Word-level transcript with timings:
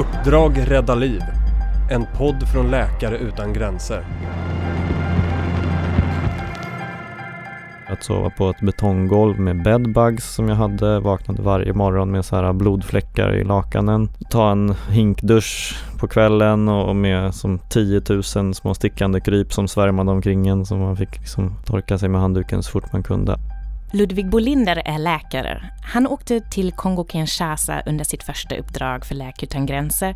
Uppdrag 0.00 0.70
rädda 0.70 0.94
liv. 0.94 1.20
En 1.90 2.06
podd 2.16 2.48
från 2.52 2.70
Läkare 2.70 3.18
utan 3.18 3.52
gränser. 3.52 4.04
Att 7.88 8.04
sova 8.04 8.30
på 8.30 8.50
ett 8.50 8.60
betonggolv 8.60 9.40
med 9.40 9.62
bedbugs 9.62 10.34
som 10.34 10.48
jag 10.48 10.56
hade, 10.56 11.00
vaknade 11.00 11.42
varje 11.42 11.72
morgon 11.72 12.10
med 12.10 12.24
så 12.24 12.36
här 12.36 12.52
blodfläckar 12.52 13.34
i 13.34 13.44
lakanen. 13.44 14.08
Ta 14.30 14.50
en 14.50 14.74
hinkdusch 14.90 15.78
på 15.98 16.08
kvällen 16.08 16.68
och 16.68 16.96
med 16.96 17.34
som 17.34 17.58
10 17.58 18.02
000 18.36 18.54
små 18.54 18.74
stickande 18.74 19.20
kryp 19.20 19.52
som 19.52 19.68
svärmade 19.68 20.10
omkring 20.10 20.48
en 20.48 20.66
så 20.66 20.76
man 20.76 20.96
fick 20.96 21.18
liksom 21.18 21.54
torka 21.64 21.98
sig 21.98 22.08
med 22.08 22.20
handduken 22.20 22.62
så 22.62 22.70
fort 22.70 22.92
man 22.92 23.02
kunde. 23.02 23.38
Ludvig 23.92 24.30
Bolinder 24.30 24.82
är 24.84 24.98
läkare. 24.98 25.62
Han 25.82 26.06
åkte 26.06 26.40
till 26.40 26.72
Kongo-Kinshasa 26.72 27.82
under 27.86 28.04
sitt 28.04 28.22
första 28.22 28.56
uppdrag 28.56 29.06
för 29.06 29.14
Läkare 29.14 29.44
utan 29.44 29.66
gränser 29.66 30.14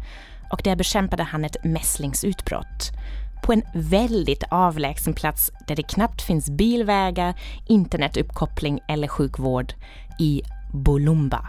och 0.50 0.60
där 0.64 0.76
bekämpade 0.76 1.22
han 1.22 1.44
ett 1.44 1.64
mässlingsutbrott 1.64 2.90
på 3.44 3.52
en 3.52 3.62
väldigt 3.74 4.44
avlägsen 4.50 5.14
plats 5.14 5.50
där 5.66 5.76
det 5.76 5.82
knappt 5.82 6.22
finns 6.22 6.50
bilvägar, 6.50 7.34
internetuppkoppling 7.68 8.80
eller 8.88 9.08
sjukvård 9.08 9.74
i 10.18 10.42
Bolumba. 10.72 11.40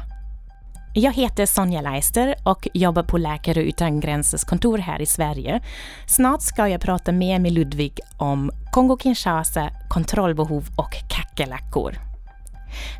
Jag 0.94 1.14
heter 1.14 1.46
Sonja 1.46 1.82
Leister 1.82 2.36
och 2.44 2.68
jobbar 2.74 3.04
på 3.04 3.18
Läkare 3.18 3.64
utan 3.64 4.00
gränsers 4.00 4.44
kontor 4.44 4.78
här 4.78 5.02
i 5.02 5.06
Sverige. 5.06 5.62
Snart 6.08 6.42
ska 6.42 6.68
jag 6.68 6.82
prata 6.82 7.12
mer 7.12 7.40
med 7.40 7.52
Ludvig 7.52 8.00
om 8.18 8.52
Kongo-Kinshasa, 8.72 9.70
kontrollbehov 9.90 10.68
och 10.78 10.96
kackerlackor. 11.10 12.15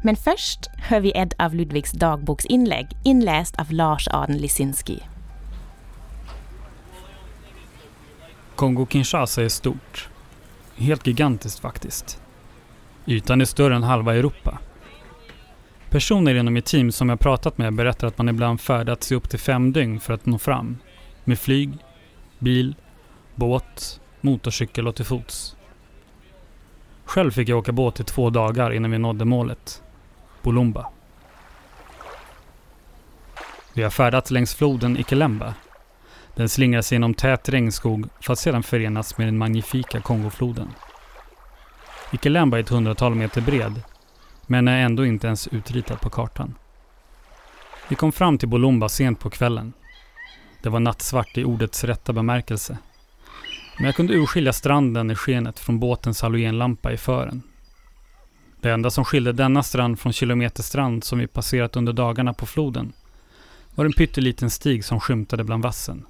Men 0.02 0.16
först 0.16 0.60
hör 0.78 1.00
vi 1.00 1.12
ett 1.12 1.34
av 1.40 1.56
Ludvigs 1.56 1.92
dagboksinlägg 1.92 2.88
inläst 3.04 3.60
av 3.60 3.72
Lars 3.72 4.08
Aden 4.08 4.38
Lisinski. 4.38 5.00
Kongo-Kinshasa 8.56 9.44
är 9.44 9.50
stort. 9.50 10.10
Helt 10.76 11.08
gigantiskt 11.08 11.60
faktiskt. 11.60 12.22
Ytan 13.06 13.42
är 13.42 13.46
större 13.46 13.76
än 13.76 13.84
halva 13.84 14.16
Europa. 14.16 14.60
Personer 15.90 16.36
inom 16.36 16.54
mitt 16.54 16.66
team 16.66 16.92
som 16.92 17.10
jag 17.10 17.20
pratat 17.20 17.58
med 17.58 17.74
berättar 17.74 18.08
att 18.08 18.18
man 18.18 18.30
ibland 18.30 18.62
färdats 18.62 19.12
i 19.12 19.16
upp 19.16 19.30
till 19.30 19.40
fem 19.40 19.72
dygn 19.74 20.00
för 20.00 20.14
att 20.14 20.26
nå 20.26 20.38
fram. 20.38 20.78
Med 21.24 21.40
flyg, 21.40 21.78
bil, 22.40 22.76
båt, 23.36 24.00
motorcykel 24.22 24.88
och 24.88 24.96
till 24.96 25.06
fots. 25.06 25.55
Själv 27.06 27.32
fick 27.32 27.50
jag 27.50 27.58
åka 27.58 27.72
båt 27.72 28.00
i 28.00 28.04
två 28.04 28.30
dagar 28.30 28.72
innan 28.72 28.92
vi 28.92 28.98
nådde 28.98 29.26
målet. 29.26 29.84
Bolumba. 30.42 30.88
Vi 33.74 33.84
har 33.84 33.90
färdats 33.90 34.32
längs 34.32 34.56
floden 34.56 34.98
Ikelemba 34.98 35.54
den 36.36 36.50
slingrar 36.50 36.82
sig 36.82 36.96
genom 36.96 37.14
tät 37.14 37.50
regnskog 37.50 38.10
för 38.22 38.34
att 38.34 38.40
sedan 38.40 38.64
förenas 38.64 39.18
med 39.18 39.28
den 39.28 39.38
magnifika 39.38 40.02
Kongofloden. 40.02 40.70
Ikelemba 42.12 42.58
är 42.58 42.62
ett 42.62 42.70
hundratal 42.70 43.16
meter 43.16 43.42
bred, 43.42 43.82
men 44.48 44.68
är 44.68 44.78
ändå 44.78 45.06
inte 45.06 45.28
ens 45.28 45.48
utritad 45.48 46.02
på 46.02 46.10
kartan. 46.10 46.56
Vi 47.88 47.96
kom 47.96 48.12
fram 48.12 48.38
till 48.38 48.50
Bolumba 48.50 48.90
sent 48.90 49.20
på 49.20 49.30
kvällen. 49.30 49.74
Det 50.62 50.70
var 50.70 50.80
nattsvart 50.80 51.38
i 51.38 51.44
ordets 51.44 51.84
rätta 51.84 52.14
bemärkelse. 52.14 52.78
Men 53.78 53.86
jag 53.86 53.96
kunde 53.96 54.14
urskilja 54.14 54.54
stranden 54.54 55.12
i 55.12 55.16
skenet 55.16 55.60
från 55.60 55.80
båtens 55.80 56.22
halogenlampa 56.22 56.92
i 56.92 56.98
fören. 56.98 57.42
Det 58.62 58.72
enda 58.72 58.90
som 58.90 59.06
skilde 59.06 59.32
denna 59.32 59.64
strand 59.64 60.00
från 60.00 60.14
kilometerstrand 60.14 61.04
som 61.04 61.20
vi 61.20 61.28
passerat 61.28 61.76
under 61.76 61.94
dagarna 61.94 62.34
på 62.34 62.46
floden 62.46 62.94
var 63.76 63.86
en 63.86 63.94
pytteliten 63.94 64.50
stig 64.50 64.86
som 64.86 65.00
skymtade 65.00 65.44
bland 65.44 65.64
vassen. 65.64 66.06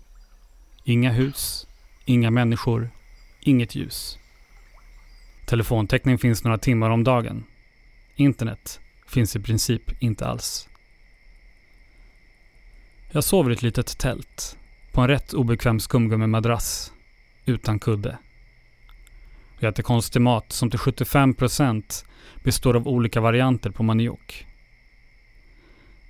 Inga 0.84 1.12
hus, 1.12 1.68
inga 2.06 2.32
människor, 2.32 2.90
inget 3.42 3.76
ljus. 3.76 4.18
Telefontäckning 5.46 6.18
finns 6.18 6.44
några 6.44 6.58
timmar 6.58 6.90
om 6.90 7.04
dagen. 7.04 7.44
Internet 8.16 8.80
finns 9.08 9.36
i 9.36 9.40
princip 9.40 10.04
inte 10.04 10.28
alls. 10.28 10.68
Jag 13.12 13.24
sover 13.24 13.50
i 13.50 13.54
ett 13.54 13.62
litet 13.62 13.98
tält 13.98 14.58
på 14.92 15.02
en 15.02 15.08
rätt 15.08 15.34
obekväm 15.34 15.80
skumgummi-madrass 15.80 16.92
utan 17.46 17.80
kudde. 17.80 18.18
Jag 19.60 19.70
äter 19.70 19.84
konstig 19.84 20.22
mat 20.22 20.52
som 20.52 20.70
till 20.70 20.80
75% 20.80 22.06
består 22.44 22.76
av 22.76 22.88
olika 22.88 23.22
varianter 23.22 23.70
på 23.70 23.84
maniok. 23.84 24.48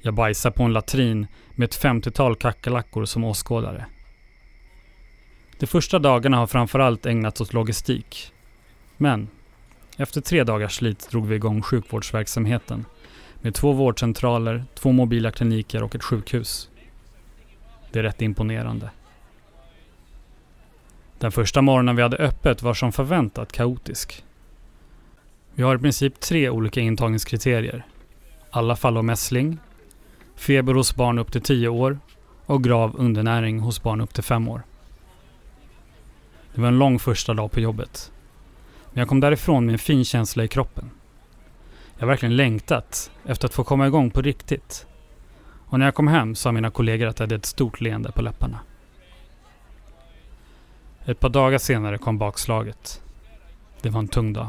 Jag 0.01 0.13
bajsar 0.13 0.51
på 0.51 0.63
en 0.63 0.73
latrin 0.73 1.27
med 1.55 1.65
ett 1.65 1.81
50-tal 1.81 2.35
kackerlackor 2.35 3.05
som 3.05 3.23
åskådare. 3.23 3.85
De 5.59 5.67
första 5.67 5.99
dagarna 5.99 6.37
har 6.37 6.47
framförallt 6.47 7.05
ägnats 7.05 7.41
åt 7.41 7.53
logistik. 7.53 8.33
Men 8.97 9.27
efter 9.97 10.21
tre 10.21 10.43
dagars 10.43 10.75
slit 10.75 11.09
drog 11.11 11.27
vi 11.27 11.35
igång 11.35 11.61
sjukvårdsverksamheten 11.61 12.85
med 13.41 13.53
två 13.53 13.73
vårdcentraler, 13.73 14.65
två 14.75 14.91
mobila 14.91 15.31
kliniker 15.31 15.83
och 15.83 15.95
ett 15.95 16.03
sjukhus. 16.03 16.69
Det 17.91 17.99
är 17.99 18.03
rätt 18.03 18.21
imponerande. 18.21 18.89
Den 21.17 21.31
första 21.31 21.61
morgonen 21.61 21.95
vi 21.95 22.01
hade 22.01 22.17
öppet 22.17 22.61
var 22.61 22.73
som 22.73 22.91
förväntat 22.91 23.51
kaotisk. 23.51 24.23
Vi 25.53 25.63
har 25.63 25.75
i 25.75 25.79
princip 25.79 26.19
tre 26.19 26.49
olika 26.49 26.81
intagningskriterier. 26.81 27.85
Alla 28.49 28.75
fall 28.75 28.97
av 28.97 29.05
mässling, 29.05 29.57
feber 30.35 30.73
hos 30.73 30.95
barn 30.95 31.19
upp 31.19 31.31
till 31.31 31.41
10 31.41 31.67
år 31.67 31.99
och 32.45 32.63
grav 32.63 32.95
undernäring 32.97 33.59
hos 33.59 33.83
barn 33.83 34.01
upp 34.01 34.13
till 34.13 34.23
5 34.23 34.47
år. 34.47 34.61
Det 36.55 36.61
var 36.61 36.67
en 36.67 36.79
lång 36.79 36.99
första 36.99 37.33
dag 37.33 37.51
på 37.51 37.59
jobbet. 37.59 38.11
Men 38.91 38.99
jag 39.01 39.07
kom 39.07 39.19
därifrån 39.19 39.65
med 39.65 39.73
en 39.73 39.79
fin 39.79 40.05
känsla 40.05 40.43
i 40.43 40.47
kroppen. 40.47 40.89
Jag 41.93 42.01
har 42.01 42.07
verkligen 42.07 42.35
längtat 42.35 43.11
efter 43.25 43.47
att 43.47 43.53
få 43.53 43.63
komma 43.63 43.87
igång 43.87 44.11
på 44.11 44.21
riktigt. 44.21 44.85
Och 45.67 45.79
när 45.79 45.85
jag 45.85 45.95
kom 45.95 46.07
hem 46.07 46.35
sa 46.35 46.51
mina 46.51 46.71
kollegor 46.71 47.07
att 47.07 47.19
jag 47.19 47.23
hade 47.23 47.35
ett 47.35 47.45
stort 47.45 47.81
leende 47.81 48.11
på 48.11 48.21
läpparna. 48.21 48.59
Ett 51.07 51.19
par 51.19 51.29
dagar 51.29 51.57
senare 51.57 51.97
kom 51.97 52.17
bakslaget. 52.17 53.01
Det 53.81 53.89
var 53.89 53.99
en 53.99 54.07
tung 54.07 54.33
dag. 54.33 54.47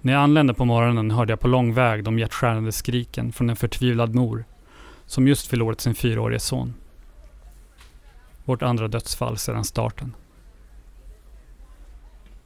När 0.00 0.12
jag 0.12 0.22
anlände 0.22 0.54
på 0.54 0.64
morgonen 0.64 1.10
hörde 1.10 1.32
jag 1.32 1.40
på 1.40 1.48
lång 1.48 1.74
väg 1.74 2.04
de 2.04 2.18
hjärtskärande 2.18 2.72
skriken 2.72 3.32
från 3.32 3.50
en 3.50 3.56
förtvivlad 3.56 4.14
mor 4.14 4.44
som 5.06 5.28
just 5.28 5.46
förlorat 5.46 5.80
sin 5.80 5.94
fyraårige 5.94 6.40
son. 6.40 6.74
Vårt 8.44 8.62
andra 8.62 8.88
dödsfall 8.88 9.38
sedan 9.38 9.64
starten. 9.64 10.14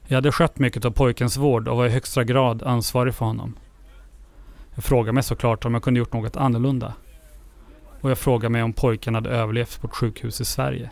Jag 0.07 0.17
hade 0.17 0.31
skött 0.31 0.59
mycket 0.59 0.85
av 0.85 0.91
pojkens 0.91 1.37
vård 1.37 1.67
och 1.67 1.77
var 1.77 1.85
i 1.85 1.89
högsta 1.89 2.23
grad 2.23 2.63
ansvarig 2.63 3.15
för 3.15 3.25
honom. 3.25 3.57
Jag 4.75 4.83
frågade 4.83 5.11
mig 5.11 5.23
såklart 5.23 5.65
om 5.65 5.73
jag 5.73 5.83
kunde 5.83 5.97
gjort 5.97 6.13
något 6.13 6.37
annorlunda. 6.37 6.93
Och 8.01 8.09
jag 8.09 8.17
frågade 8.17 8.49
mig 8.49 8.63
om 8.63 8.73
pojken 8.73 9.15
hade 9.15 9.29
överlevt 9.29 9.81
på 9.81 9.87
ett 9.87 9.95
sjukhus 9.95 10.41
i 10.41 10.45
Sverige. 10.45 10.91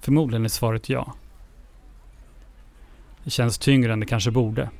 Förmodligen 0.00 0.44
är 0.44 0.48
svaret 0.48 0.88
ja. 0.88 1.14
Det 3.24 3.30
känns 3.30 3.58
tyngre 3.58 3.92
än 3.92 4.00
det 4.00 4.06
kanske 4.06 4.30
borde. 4.30 4.70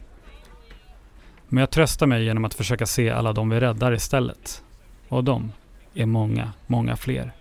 Men 1.49 1.61
jag 1.61 1.71
tröstar 1.71 2.07
mig 2.07 2.25
genom 2.25 2.45
att 2.45 2.55
försöka 2.55 2.87
se 2.87 3.11
alla 3.11 3.33
de 3.33 3.51
vi 3.51 3.61
räddar 3.61 3.93
istället. 3.93 4.63
Och 5.09 5.25
de 5.25 5.53
är 5.95 6.07
många, 6.07 6.53
många 6.67 6.97
fler. 6.97 7.33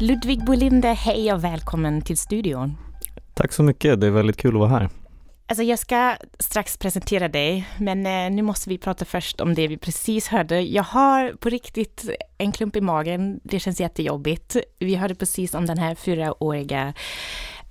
Ludvig 0.00 0.44
Bolinder, 0.44 0.94
hej 0.94 1.32
och 1.32 1.44
välkommen 1.44 2.02
till 2.02 2.18
studion. 2.18 2.76
Tack 3.34 3.52
så 3.52 3.62
mycket, 3.62 4.00
det 4.00 4.06
är 4.06 4.10
väldigt 4.10 4.36
kul 4.36 4.54
att 4.54 4.60
vara 4.60 4.70
här. 4.70 4.88
Alltså 5.50 5.62
jag 5.62 5.78
ska 5.78 6.16
strax 6.38 6.76
presentera 6.76 7.28
dig, 7.28 7.68
men 7.78 8.06
eh, 8.06 8.30
nu 8.30 8.42
måste 8.42 8.68
vi 8.68 8.78
prata 8.78 9.04
först 9.04 9.40
om 9.40 9.54
det 9.54 9.68
vi 9.68 9.76
precis 9.76 10.28
hörde. 10.28 10.60
Jag 10.60 10.82
har 10.82 11.32
på 11.32 11.48
riktigt 11.48 12.10
en 12.38 12.52
klump 12.52 12.76
i 12.76 12.80
magen, 12.80 13.40
det 13.42 13.60
känns 13.60 13.80
jättejobbigt. 13.80 14.56
Vi 14.78 14.94
hörde 14.94 15.14
precis 15.14 15.54
om 15.54 15.66
den 15.66 15.78
här 15.78 15.94
fyraåriga 15.94 16.94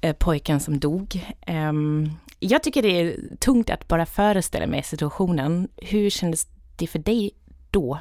eh, 0.02 0.16
pojken 0.16 0.60
som 0.60 0.80
dog. 0.80 1.26
Ehm, 1.42 2.12
jag 2.40 2.64
tycker 2.64 2.82
det 2.82 3.02
är 3.02 3.16
tungt 3.40 3.70
att 3.70 3.88
bara 3.88 4.06
föreställa 4.06 4.68
mig 4.68 4.84
situationen. 4.84 5.68
Hur 5.78 6.10
kändes 6.10 6.48
det 6.76 6.88
för 6.88 7.00
dig 7.00 7.32
då? 7.72 8.00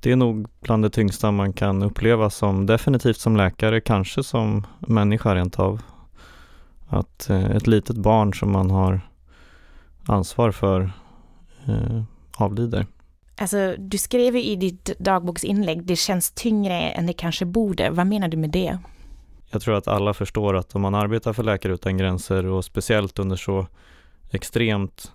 Det 0.00 0.12
är 0.12 0.16
nog 0.16 0.48
bland 0.60 0.84
det 0.84 0.90
tyngsta 0.90 1.30
man 1.30 1.52
kan 1.52 1.82
uppleva 1.82 2.30
som 2.30 2.66
definitivt 2.66 3.18
som 3.18 3.36
läkare, 3.36 3.80
kanske 3.80 4.22
som 4.22 4.66
människa 4.78 5.34
rent 5.34 5.58
av. 5.58 5.82
Att 6.92 7.30
eh, 7.30 7.50
ett 7.50 7.66
litet 7.66 7.96
barn 7.96 8.34
som 8.34 8.52
man 8.52 8.70
har 8.70 9.00
ansvar 10.06 10.50
för 10.50 10.92
eh, 11.66 12.02
avlider. 12.36 12.86
Alltså, 13.38 13.74
du 13.78 13.98
skrev 13.98 14.36
i 14.36 14.56
ditt 14.56 14.98
dagboksinlägg, 14.98 15.84
det 15.84 15.96
känns 15.96 16.30
tyngre 16.30 16.74
än 16.74 17.06
det 17.06 17.12
kanske 17.12 17.44
borde. 17.44 17.90
Vad 17.90 18.06
menar 18.06 18.28
du 18.28 18.36
med 18.36 18.50
det? 18.50 18.78
jag 19.50 19.62
tror 19.62 19.74
att 19.74 19.88
alla 19.88 20.14
förstår 20.14 20.56
att 20.56 20.74
om 20.74 20.82
man 20.82 20.94
arbetar 20.94 21.32
för 21.32 21.42
Läkare 21.42 21.72
Utan 21.72 21.96
Gränser 21.96 22.46
och 22.46 22.64
speciellt 22.64 23.18
under 23.18 23.36
så 23.36 23.66
extremt 24.30 25.12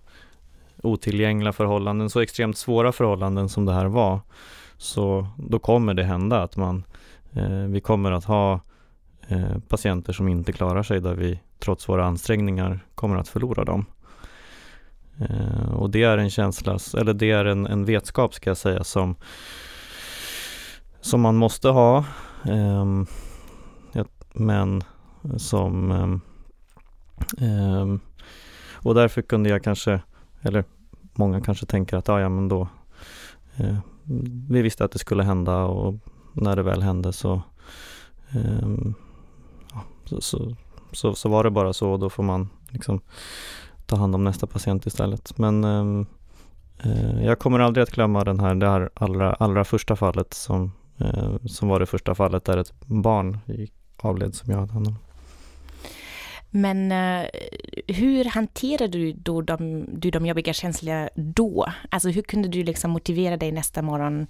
otillgängliga 0.84 1.54
förhållanden, 1.54 2.10
så 2.10 2.20
extremt 2.20 2.58
svåra 2.58 2.92
förhållanden 2.92 3.50
som 3.50 3.66
det 3.66 3.74
här 3.74 3.86
var, 3.86 4.20
så 4.78 5.28
då 5.38 5.60
kommer 5.60 5.94
det 5.94 6.04
hända 6.04 6.44
att 6.44 6.58
man, 6.58 6.84
eh, 7.34 7.50
vi 7.50 7.82
kommer 7.82 8.12
att 8.12 8.26
ha 8.26 8.60
Eh, 9.28 9.58
patienter 9.68 10.14
som 10.14 10.28
inte 10.28 10.54
klarar 10.54 10.84
sig 10.84 11.02
där 11.02 11.16
vi 11.16 11.40
trots 11.60 11.90
våra 11.90 12.06
ansträngningar 12.06 12.86
kommer 12.96 13.18
att 13.18 13.28
förlora 13.28 13.66
dem. 13.66 13.86
Eh, 15.18 15.74
och 15.74 15.90
det 15.90 16.04
är 16.04 16.18
en 16.18 16.30
känsla, 16.30 16.80
eller 16.98 17.14
det 17.14 17.32
är 17.32 17.46
en, 17.46 17.68
en 17.68 17.86
vetskap 17.86 18.34
ska 18.34 18.50
jag 18.50 18.58
säga 18.58 18.84
som, 18.84 19.16
som 21.02 21.22
man 21.22 21.36
måste 21.36 21.70
ha. 21.70 22.06
Ehm, 22.44 23.06
men 24.38 24.84
som 25.38 25.92
ehm, 25.92 26.22
ehm, 27.38 28.00
och 28.74 28.96
därför 28.96 29.22
kunde 29.22 29.50
jag 29.50 29.64
kanske, 29.64 30.02
eller 30.42 30.64
många 31.14 31.42
kanske 31.42 31.66
tänker 31.66 31.98
att 31.98 32.08
ja, 32.08 32.20
ja 32.20 32.30
men 32.30 32.48
då 32.48 32.68
eh, 33.56 33.78
vi 34.50 34.62
visste 34.62 34.86
att 34.86 34.92
det 34.92 35.00
skulle 35.00 35.24
hända 35.24 35.64
och 35.64 35.96
när 36.34 36.56
det 36.56 36.64
väl 36.64 36.82
hände 36.82 37.14
så, 37.14 37.42
så, 40.06 40.22
så, 40.22 40.56
så, 40.92 41.16
så, 41.16 41.30
var 41.30 41.44
det 41.44 41.52
bara 41.52 41.74
så 41.74 41.92
och 41.92 42.00
då 42.00 42.10
får 42.10 42.24
man 42.24 42.50
liksom 42.70 43.02
ta 43.86 43.96
hand 43.96 44.16
om 44.16 44.24
nästa 44.24 44.48
patient 44.48 44.86
istället. 44.86 45.38
Men 45.38 45.64
ehm, 45.64 46.06
eh, 46.84 47.26
jag 47.26 47.40
kommer 47.40 47.60
aldrig 47.60 47.84
att 47.84 47.92
glömma 47.92 48.24
den 48.24 48.40
här, 48.40 48.56
det 48.56 48.68
här 48.68 48.90
allra, 48.94 49.34
allra 49.34 49.64
första 49.64 49.96
fallet 49.96 50.34
som 50.34 50.72
eh, 50.98 51.36
som 51.46 51.70
var 51.70 51.80
det 51.80 51.86
första 51.86 52.16
fallet 52.16 52.46
där 52.46 52.58
ett 52.58 52.74
barn 52.86 53.40
avled 53.98 54.36
som 54.36 54.52
jag 54.52 54.60
hade 54.60 54.74
hand 54.74 54.88
om. 54.88 54.96
Men 56.50 56.92
eh, 56.92 57.30
hur 57.88 58.26
hanterade 58.26 58.98
du 58.98 59.12
då 59.12 59.42
de, 59.42 59.86
du 59.92 60.12
de 60.12 60.26
jobbiga 60.26 60.54
känslorna 60.54 61.10
då? 61.16 61.66
Alltså 61.90 62.10
hur 62.10 62.22
kunde 62.22 62.48
du 62.48 62.64
liksom 62.64 62.92
motivera 62.92 63.38
dig 63.38 63.52
nästa 63.52 63.82
morgon 63.82 64.28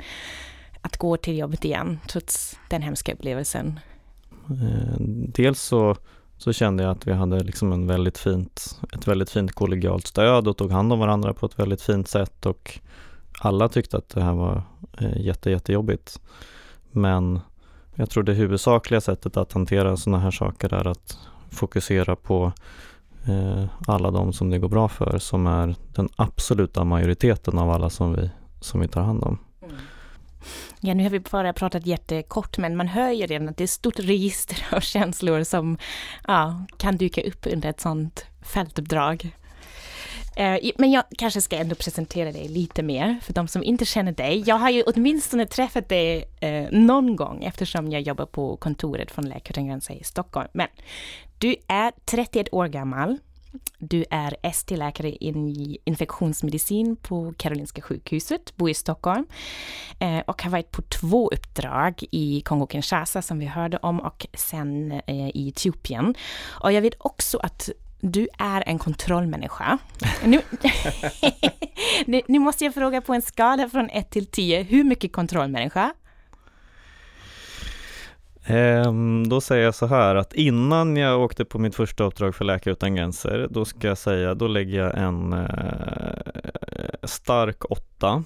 att 0.82 0.98
gå 0.98 1.18
till 1.18 1.38
jobbet 1.38 1.66
igen, 1.66 2.00
trots 2.08 2.60
den 2.70 2.82
hemska 2.82 3.14
upplevelsen? 3.14 3.80
Eh, 4.50 4.96
dels 5.28 5.62
så, 5.62 5.96
så 6.38 6.54
kände 6.54 6.84
jag 6.84 6.92
att 6.92 7.08
vi 7.08 7.14
hade 7.14 7.44
liksom 7.44 7.72
en 7.72 7.88
väldigt 7.88 8.18
fint, 8.18 8.80
ett 8.94 9.08
väldigt 9.08 9.30
fint 9.30 9.52
kollegialt 9.52 10.08
stöd 10.08 10.48
och 10.48 10.58
tog 10.58 10.72
hand 10.72 10.94
om 10.94 11.00
varandra 11.00 11.34
på 11.34 11.46
ett 11.46 11.60
väldigt 11.60 11.82
fint 11.82 12.08
sätt 12.08 12.46
och 12.46 12.80
alla 13.40 13.70
tyckte 13.70 13.98
att 13.98 14.10
det 14.10 14.22
här 14.22 14.34
var 14.34 14.64
eh, 15.00 15.22
jätte, 15.22 15.52
jättejobbigt. 15.52 16.22
Men 16.92 17.40
jag 17.96 18.10
tror 18.10 18.24
det 18.24 18.34
huvudsakliga 18.34 19.02
sättet 19.02 19.38
att 19.38 19.54
hantera 19.54 19.98
sådana 19.98 20.24
här 20.24 20.32
saker 20.32 20.74
är 20.74 20.88
att 20.88 21.18
fokusera 21.50 22.16
på 22.16 22.52
eh, 23.26 23.66
alla 23.88 24.12
de 24.12 24.34
som 24.34 24.50
det 24.50 24.60
går 24.60 24.70
bra 24.70 24.88
för, 24.88 25.18
som 25.18 25.48
är 25.48 25.76
den 25.94 26.10
absoluta 26.16 26.84
majoriteten 26.84 27.58
av 27.58 27.70
alla 27.72 27.90
som 27.90 28.14
vi, 28.14 28.30
som 28.60 28.80
vi 28.80 28.88
tar 28.88 29.02
hand 29.02 29.24
om. 29.24 29.38
Ja, 30.80 30.94
nu 30.94 31.04
har 31.04 31.10
vi 31.10 31.20
bara 31.20 31.54
pratat 31.54 31.86
jättekort, 31.86 32.58
men 32.58 32.78
man 32.78 32.88
hör 32.88 33.12
ju 33.12 33.26
redan 33.26 33.50
att 33.50 33.58
det 33.58 33.62
är 33.62 33.66
ett 33.66 33.70
stort 33.70 34.00
register 34.00 34.66
av 34.72 34.80
känslor 34.94 35.44
som 35.44 35.78
ja, 36.28 36.66
kan 36.78 36.98
dyka 36.98 37.22
upp 37.22 37.48
under 37.54 37.70
ett 37.70 37.82
sådant 37.82 38.26
fältuppdrag. 38.42 39.32
Eh, 40.36 40.72
men 40.78 40.92
jag 40.92 41.04
kanske 41.18 41.42
ska 41.42 41.56
ändå 41.56 41.76
presentera 41.76 42.32
dig 42.32 42.48
lite 42.48 42.84
mer 42.84 43.20
för 43.22 43.34
de 43.34 43.48
som 43.48 43.64
inte 43.64 43.86
känner 43.86 44.12
dig. 44.12 44.44
Jag 44.48 44.56
har 44.56 44.70
ju 44.70 44.84
åtminstone 44.84 45.46
träffat 45.46 45.90
dig 45.90 46.26
eh, 46.40 46.68
någon 46.72 47.16
gång 47.16 47.44
eftersom 47.44 47.92
jag 47.92 48.02
jobbar 48.02 48.26
på 48.26 48.58
kontoret 48.58 49.12
från 49.12 49.30
Läkare 49.30 49.50
utan 49.50 49.68
gränser 49.68 49.94
i 49.94 50.04
Stockholm. 50.04 50.48
Men 50.54 50.68
du 51.38 51.56
är 51.68 51.92
31 52.06 52.48
år 52.52 52.68
gammal. 52.68 53.18
Du 53.78 54.06
är 54.10 54.36
ST-läkare 54.44 55.10
i 55.10 55.78
infektionsmedicin 55.84 56.96
på 56.96 57.34
Karolinska 57.38 57.82
sjukhuset, 57.82 58.56
bor 58.56 58.70
i 58.70 58.74
Stockholm 58.74 59.26
eh, 60.00 60.20
och 60.20 60.44
har 60.44 60.52
varit 60.52 60.72
på 60.72 60.82
två 60.82 61.30
uppdrag 61.30 62.04
i 62.12 62.42
Kongo-Kinshasa 62.46 63.22
som 63.22 63.40
vi 63.40 63.46
hörde 63.46 63.78
om 63.78 64.00
och 64.00 64.28
sen 64.34 64.92
i 65.08 65.50
Etiopien. 65.50 66.16
Och 66.62 66.72
jag 66.72 66.82
vet 66.82 66.96
också 66.98 67.38
att 67.38 67.70
du 68.00 68.28
är 68.38 68.64
en 68.68 68.80
kontrollmänniska. 68.80 69.78
Nu, 72.06 72.22
nu, 72.28 72.40
måste 72.40 72.66
jag 72.66 72.74
fråga 72.74 73.02
på 73.02 73.14
en 73.14 73.22
skala 73.22 73.70
från 73.70 73.90
1 73.90 74.10
till 74.10 74.26
10, 74.26 74.64
hur 74.64 74.84
mycket 74.84 75.12
kontrollmänniska? 75.12 75.94
Ehm, 78.48 79.30
då 79.30 79.42
säger 79.42 79.64
jag 79.64 79.76
så 79.76 79.86
här 79.86 80.16
att 80.16 80.34
innan 80.34 80.98
jag 80.98 81.22
åkte 81.22 81.46
på 81.46 81.60
mitt 81.60 81.76
första 81.76 82.04
uppdrag 82.04 82.36
för 82.36 82.46
Läkare 82.46 82.72
Utan 82.72 82.96
Gränser, 82.96 83.48
då 83.50 83.66
ska 83.66 83.88
jag 83.88 83.98
säga, 83.98 84.34
då 84.34 84.48
lägger 84.48 84.80
jag 84.80 84.98
en 84.98 85.34
eh, 85.34 85.48
stark 87.04 87.72
åtta. 87.72 88.24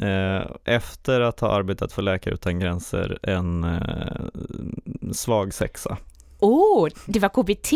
Eh, 0.00 0.46
efter 0.64 1.20
att 1.20 1.40
ha 1.40 1.52
arbetat 1.52 1.92
för 1.92 2.02
Läkare 2.02 2.34
Utan 2.34 2.58
Gränser, 2.58 3.18
en 3.22 3.64
eh, 3.64 5.12
svag 5.12 5.54
sexa. 5.54 5.96
Oh, 6.40 6.88
det 7.06 7.18
var 7.18 7.28
KBT! 7.28 7.72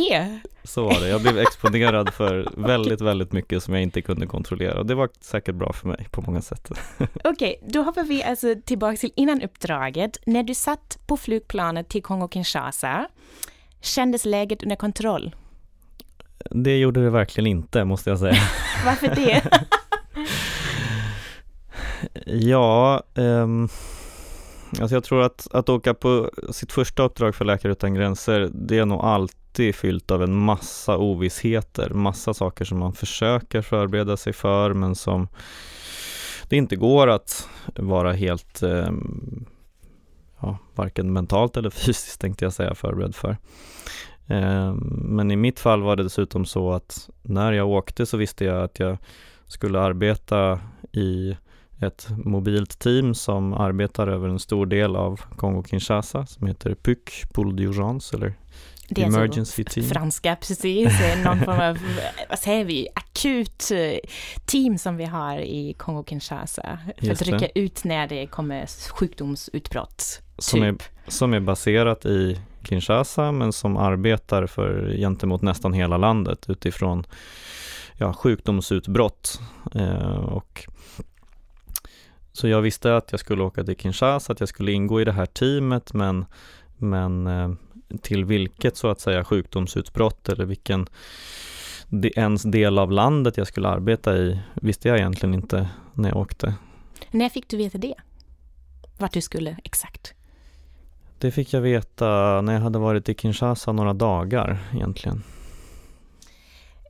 Så 0.64 0.84
var 0.84 1.00
det. 1.00 1.08
Jag 1.08 1.22
blev 1.22 1.38
exponerad 1.38 2.14
för 2.14 2.48
väldigt, 2.56 3.00
väldigt 3.00 3.32
mycket 3.32 3.62
som 3.62 3.74
jag 3.74 3.82
inte 3.82 4.02
kunde 4.02 4.26
kontrollera 4.26 4.78
och 4.78 4.86
det 4.86 4.94
var 4.94 5.08
säkert 5.20 5.54
bra 5.54 5.72
för 5.72 5.88
mig 5.88 6.06
på 6.10 6.22
många 6.22 6.42
sätt. 6.42 6.70
Okej, 6.98 7.30
okay, 7.30 7.56
då 7.62 7.82
hoppar 7.82 8.04
vi 8.04 8.22
alltså 8.22 8.54
tillbaka 8.64 8.96
till 8.96 9.12
innan 9.16 9.42
uppdraget. 9.42 10.18
När 10.26 10.42
du 10.42 10.54
satt 10.54 10.98
på 11.06 11.16
flygplanet 11.16 11.88
till 11.88 12.02
Kongo-Kinshasa, 12.02 13.04
kändes 13.80 14.24
läget 14.24 14.62
under 14.62 14.76
kontroll? 14.76 15.34
Det 16.50 16.78
gjorde 16.78 17.04
det 17.04 17.10
verkligen 17.10 17.46
inte, 17.46 17.84
måste 17.84 18.10
jag 18.10 18.18
säga. 18.18 18.42
Varför 18.84 19.08
det? 19.14 19.42
ja, 22.26 23.02
um 23.14 23.68
Alltså 24.80 24.96
jag 24.96 25.04
tror 25.04 25.22
att, 25.22 25.48
att 25.50 25.68
åka 25.68 25.94
på 25.94 26.30
sitt 26.50 26.72
första 26.72 27.02
uppdrag 27.02 27.34
för 27.34 27.44
Läkare 27.44 27.72
Utan 27.72 27.94
Gränser, 27.94 28.50
det 28.54 28.78
är 28.78 28.86
nog 28.86 29.00
alltid 29.00 29.74
fyllt 29.74 30.10
av 30.10 30.22
en 30.22 30.36
massa 30.36 30.96
ovissheter, 30.96 31.90
massa 31.90 32.34
saker 32.34 32.64
som 32.64 32.78
man 32.78 32.92
försöker 32.92 33.62
förbereda 33.62 34.16
sig 34.16 34.32
för 34.32 34.74
men 34.74 34.94
som 34.94 35.28
det 36.48 36.56
inte 36.56 36.76
går 36.76 37.08
att 37.08 37.48
vara 37.76 38.12
helt, 38.12 38.62
eh, 38.62 38.90
ja, 40.40 40.58
varken 40.74 41.12
mentalt 41.12 41.56
eller 41.56 41.70
fysiskt 41.86 42.20
tänkte 42.20 42.44
jag 42.44 42.52
säga, 42.52 42.74
förberedd 42.74 43.14
för. 43.14 43.36
Eh, 44.26 44.74
men 44.94 45.30
i 45.30 45.36
mitt 45.36 45.60
fall 45.60 45.82
var 45.82 45.96
det 45.96 46.02
dessutom 46.02 46.44
så 46.44 46.72
att 46.72 47.10
när 47.22 47.52
jag 47.52 47.68
åkte 47.68 48.06
så 48.06 48.16
visste 48.16 48.44
jag 48.44 48.62
att 48.62 48.78
jag 48.78 48.98
skulle 49.46 49.80
arbeta 49.80 50.60
i 50.92 51.36
ett 51.82 52.08
mobilt 52.24 52.78
team 52.78 53.14
som 53.14 53.52
arbetar 53.52 54.08
över 54.08 54.28
en 54.28 54.38
stor 54.38 54.66
del 54.66 54.96
av 54.96 55.20
Kongo-Kinshasa 55.36 56.26
som 56.26 56.46
heter 56.46 56.74
PUC, 56.74 57.24
Pool 57.32 57.56
d'urgence 57.56 58.14
eller 58.14 58.34
det 58.88 59.02
är 59.02 59.06
alltså 59.06 59.18
Emergency 59.20 59.62
alltså 59.62 59.74
team. 59.80 59.88
franska, 59.88 60.36
precis. 60.36 60.92
Någon 61.24 61.38
form 61.38 61.60
av, 61.60 61.78
vad 62.28 62.38
säger 62.38 62.64
vi, 62.64 62.88
akut 62.94 63.70
eh, 63.70 64.10
team 64.46 64.78
som 64.78 64.96
vi 64.96 65.04
har 65.04 65.38
i 65.38 65.74
Kongo-Kinshasa. 65.78 66.78
För 66.98 67.06
Just 67.06 67.22
att 67.22 67.28
rycka 67.28 67.48
det. 67.54 67.60
ut 67.60 67.84
när 67.84 68.08
det 68.08 68.26
kommer 68.26 68.66
sjukdomsutbrott. 68.92 70.22
Som, 70.38 70.60
typ. 70.60 70.82
är, 71.06 71.10
som 71.10 71.34
är 71.34 71.40
baserat 71.40 72.06
i 72.06 72.38
Kinshasa 72.68 73.32
men 73.32 73.52
som 73.52 73.76
arbetar 73.76 74.46
för 74.46 74.96
gentemot 74.96 75.42
nästan 75.42 75.72
hela 75.72 75.96
landet 75.96 76.44
utifrån 76.48 77.04
ja, 77.96 78.12
sjukdomsutbrott. 78.12 79.40
Eh, 79.74 80.16
och 80.16 80.68
så 82.32 82.48
jag 82.48 82.60
visste 82.60 82.96
att 82.96 83.10
jag 83.10 83.20
skulle 83.20 83.42
åka 83.42 83.64
till 83.64 83.76
Kinshasa, 83.76 84.32
att 84.32 84.40
jag 84.40 84.48
skulle 84.48 84.72
ingå 84.72 85.00
i 85.00 85.04
det 85.04 85.12
här 85.12 85.26
teamet 85.26 85.94
men, 85.94 86.24
men 86.76 87.26
eh, 87.26 87.52
till 88.02 88.24
vilket 88.24 88.76
så 88.76 88.88
att 88.88 89.00
säga 89.00 89.24
sjukdomsutbrott 89.24 90.28
eller 90.28 90.44
vilken 90.44 90.86
ens 92.16 92.42
del 92.42 92.78
av 92.78 92.92
landet 92.92 93.36
jag 93.36 93.46
skulle 93.46 93.68
arbeta 93.68 94.16
i 94.16 94.40
visste 94.54 94.88
jag 94.88 94.98
egentligen 94.98 95.34
inte 95.34 95.68
när 95.94 96.08
jag 96.08 96.18
åkte. 96.18 96.54
När 97.10 97.28
fick 97.28 97.48
du 97.48 97.56
veta 97.56 97.78
det? 97.78 97.94
Vart 98.98 99.12
du 99.12 99.20
skulle 99.20 99.56
exakt? 99.64 100.14
Det 101.18 101.30
fick 101.30 101.52
jag 101.52 101.60
veta 101.60 102.40
när 102.40 102.52
jag 102.52 102.60
hade 102.60 102.78
varit 102.78 103.08
i 103.08 103.14
Kinshasa 103.14 103.72
några 103.72 103.92
dagar 103.92 104.58
egentligen. 104.74 105.22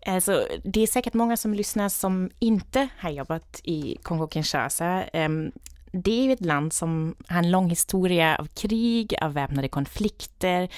Alltså, 0.07 0.47
det 0.65 0.81
är 0.81 0.87
säkert 0.87 1.15
många 1.15 1.37
som 1.37 1.55
lyssnar 1.55 1.89
som 1.89 2.31
inte 2.39 2.89
har 2.99 3.11
jobbat 3.11 3.61
i 3.65 3.99
Kongo-Kinshasa. 4.03 5.05
Ehm, 5.13 5.53
det 5.93 6.21
är 6.21 6.25
ju 6.25 6.33
ett 6.33 6.45
land 6.45 6.73
som 6.73 7.15
har 7.29 7.39
en 7.39 7.51
lång 7.51 7.71
historia 7.71 8.37
av 8.37 8.47
krig, 8.47 9.15
av 9.21 9.33
väpnade 9.33 9.69
konflikter. 9.69 10.69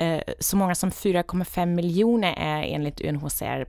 Eh, 0.00 0.20
så 0.38 0.56
många 0.56 0.74
som 0.74 0.90
4,5 0.90 1.66
miljoner 1.66 2.34
är 2.38 2.62
enligt 2.62 3.00
UNHCR 3.00 3.66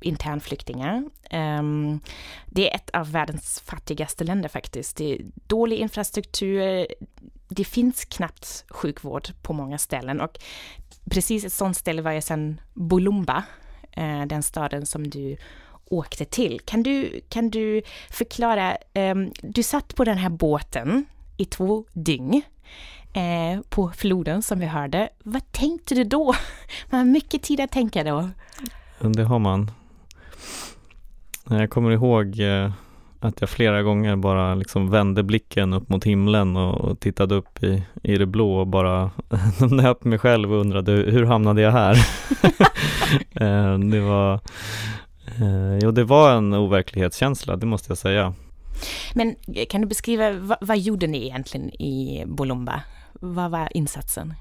internflyktingar. 0.00 1.04
Ehm, 1.30 2.00
det 2.46 2.70
är 2.70 2.74
ett 2.74 2.90
av 2.90 3.12
världens 3.12 3.60
fattigaste 3.60 4.24
länder 4.24 4.48
faktiskt. 4.48 4.96
Det 4.96 5.12
är 5.12 5.20
dålig 5.46 5.76
infrastruktur, 5.76 6.86
det 7.48 7.64
finns 7.64 8.04
knappt 8.04 8.64
sjukvård 8.68 9.28
på 9.42 9.52
många 9.52 9.78
ställen 9.78 10.20
och 10.20 10.38
precis 11.10 11.44
ett 11.44 11.52
sånt 11.52 11.76
ställe 11.76 12.02
var 12.02 12.12
jag 12.12 12.24
sedan 12.24 12.60
Bolumba, 12.74 13.44
eh, 13.92 14.26
den 14.26 14.42
staden 14.42 14.86
som 14.86 15.10
du 15.10 15.36
åkte 15.90 16.24
till. 16.24 16.60
Kan 16.64 16.82
du, 16.82 17.20
kan 17.28 17.50
du 17.50 17.82
förklara, 18.10 18.76
um, 18.94 19.32
du 19.42 19.62
satt 19.62 19.94
på 19.94 20.04
den 20.04 20.18
här 20.18 20.28
båten 20.28 21.04
i 21.36 21.44
två 21.44 21.84
dygn 21.92 22.42
eh, 23.12 23.60
på 23.68 23.90
floden 23.96 24.42
som 24.42 24.58
vi 24.58 24.66
hörde. 24.66 25.08
Vad 25.22 25.52
tänkte 25.52 25.94
du 25.94 26.04
då? 26.04 26.34
Man 26.90 26.98
har 26.98 27.04
mycket 27.04 27.42
tid 27.42 27.60
att 27.60 27.70
tänka 27.70 28.04
då. 28.04 28.28
Det 28.98 29.24
har 29.24 29.38
man. 29.38 29.70
Jag 31.48 31.70
kommer 31.70 31.90
ihåg 31.90 32.40
eh, 32.40 32.72
att 33.20 33.40
jag 33.40 33.50
flera 33.50 33.82
gånger 33.82 34.16
bara 34.16 34.54
liksom 34.54 34.90
vände 34.90 35.22
blicken 35.22 35.72
upp 35.72 35.88
mot 35.88 36.04
himlen 36.04 36.56
och, 36.56 37.00
tittade 37.00 37.34
upp 37.34 37.62
i, 37.62 37.82
i 38.02 38.16
det 38.16 38.26
blå 38.26 38.60
och 38.60 38.66
bara 38.66 39.10
nöp 39.70 40.04
mig 40.04 40.18
själv 40.18 40.52
och 40.52 40.60
undrade 40.60 40.92
hur 40.92 41.24
hamnade 41.24 41.62
jag 41.62 41.72
här? 41.72 41.96
Eh, 43.40 43.78
det 43.78 44.00
var 44.00 44.34
eh, 45.26 45.78
Jo, 45.82 45.90
det 45.90 46.04
var 46.04 46.36
en 46.36 46.54
overklighetskänsla, 46.54 47.56
det 47.56 47.66
måste 47.66 47.90
jag 47.90 47.98
säga. 47.98 48.34
Men 49.14 49.36
kan 49.68 49.80
du 49.80 49.86
beskriva, 49.86 50.30
vad, 50.32 50.58
vad 50.60 50.78
gjorde 50.78 51.06
ni 51.06 51.26
egentligen 51.26 51.70
i 51.70 52.24
Bolomba? 52.26 52.82
Vad 53.12 53.50
var 53.50 53.76
insatsen? 53.76 54.34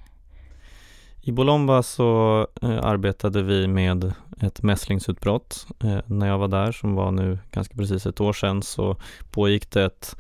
I 1.22 1.32
Bolomba 1.32 1.84
så 1.84 2.48
eh, 2.62 2.80
arbetade 2.86 3.44
vi 3.44 3.68
med 3.68 4.14
ett 4.42 4.64
mässlingsutbrott. 4.64 5.68
Eh, 5.84 6.00
när 6.06 6.28
jag 6.28 6.38
var 6.38 6.48
där, 6.48 6.72
som 6.72 6.96
var 6.96 7.12
nu 7.12 7.40
ganska 7.52 7.76
precis 7.76 8.06
ett 8.06 8.22
år 8.22 8.34
sedan, 8.34 8.64
så 8.64 8.96
pågick 9.32 9.72
det 9.72 9.86
ett, 9.86 10.16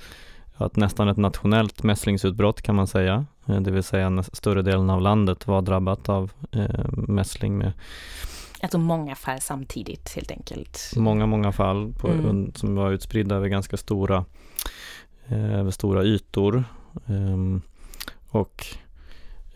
ett 0.59 0.75
nästan 0.75 1.09
ett 1.09 1.17
nationellt 1.17 1.83
mässlingsutbrott 1.83 2.61
kan 2.61 2.75
man 2.75 2.87
säga. 2.87 3.25
Eh, 3.47 3.61
det 3.61 3.71
vill 3.71 3.83
säga 3.83 4.23
större 4.23 4.61
delen 4.61 4.89
av 4.89 5.01
landet 5.01 5.47
var 5.47 5.61
drabbat 5.61 6.09
av 6.09 6.31
eh, 6.51 6.89
mässling 6.91 7.57
med 7.57 7.71
Alltså 8.61 8.77
många 8.77 9.15
fall 9.15 9.41
samtidigt 9.41 10.15
helt 10.15 10.31
enkelt? 10.31 10.91
Många, 10.95 11.25
många 11.25 11.51
fall 11.51 11.93
på, 11.93 12.07
mm. 12.07 12.53
som 12.55 12.75
var 12.75 12.91
utspridda 12.91 13.35
över 13.35 13.47
ganska 13.47 13.77
stora, 13.77 14.25
eh, 15.27 15.59
över 15.59 15.71
stora 15.71 16.03
ytor. 16.03 16.63
Um, 17.05 17.61
och 18.29 18.65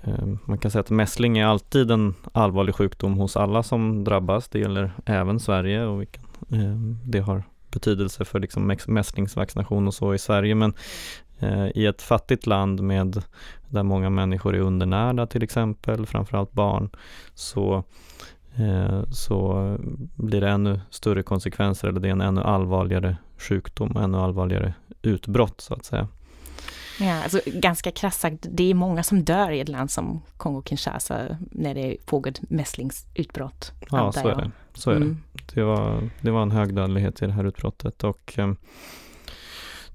um, 0.04 0.40
man 0.46 0.58
kan 0.58 0.72
säga 0.72 0.80
att 0.80 0.90
mässling 0.90 1.38
är 1.38 1.46
alltid 1.46 1.92
en 1.92 2.16
allvarlig 2.32 2.76
sjukdom 2.76 3.14
hos 3.14 3.38
alla 3.38 3.64
som 3.64 4.04
drabbas. 4.04 4.50
Det 4.50 4.60
gäller 4.60 4.92
även 5.06 5.40
Sverige 5.40 5.86
och 5.86 6.02
vilken, 6.02 6.24
um, 6.50 7.00
det 7.06 7.20
har 7.20 7.44
betydelse 7.72 8.26
för 8.26 8.40
liksom 8.40 8.78
mässlingsvaccination 8.88 9.88
och 9.88 9.94
så 9.94 10.14
i 10.14 10.20
Sverige. 10.20 10.56
Men 10.56 10.74
uh, 11.44 11.68
i 11.76 11.86
ett 11.86 12.02
fattigt 12.02 12.46
land 12.46 12.82
med 12.82 13.24
där 13.70 13.84
många 13.84 14.10
människor 14.10 14.56
är 14.56 14.60
undernärda 14.60 15.28
till 15.28 15.44
exempel, 15.44 16.06
framförallt 16.06 16.52
barn, 16.52 16.90
så 17.34 17.84
Eh, 18.33 18.33
så 19.12 19.78
blir 20.16 20.42
det 20.42 20.50
ännu 20.50 20.80
större 20.90 21.24
konsekvenser 21.24 21.88
eller 21.88 22.00
det 22.00 22.08
är 22.08 22.12
en 22.12 22.22
ännu 22.22 22.42
allvarligare 22.42 23.18
sjukdom, 23.38 23.98
ännu 23.98 24.18
allvarligare 24.18 24.74
utbrott 25.02 25.62
så 25.62 25.74
att 25.74 25.86
säga. 25.86 26.08
Ja, 27.00 27.24
alltså 27.24 27.40
ganska 27.46 27.92
krasst 27.92 28.20
sagt, 28.20 28.48
det 28.52 28.64
är 28.64 28.74
många 28.74 29.04
som 29.04 29.24
dör 29.24 29.52
i 29.52 29.60
ett 29.60 29.70
land 29.70 29.92
som 29.92 30.22
Kongo-Kinshasa 30.38 31.36
när 31.52 31.74
det 31.74 31.98
pågår 32.06 32.32
ett 32.32 32.50
mässlingsutbrott. 32.50 33.72
Ja, 33.92 34.12
så 34.12 34.28
är 34.28 34.36
det. 34.36 34.52
Så 34.74 34.92
är 34.92 34.96
mm. 34.96 35.18
det. 35.34 35.56
Det, 35.56 35.64
var, 35.64 36.10
det 36.22 36.32
var 36.32 36.42
en 36.42 36.52
hög 36.52 36.76
dödlighet 36.76 37.22
i 37.22 37.26
det 37.26 37.32
här 37.32 37.44
utbrottet 37.44 38.04
och 38.04 38.34
eh, 38.38 38.54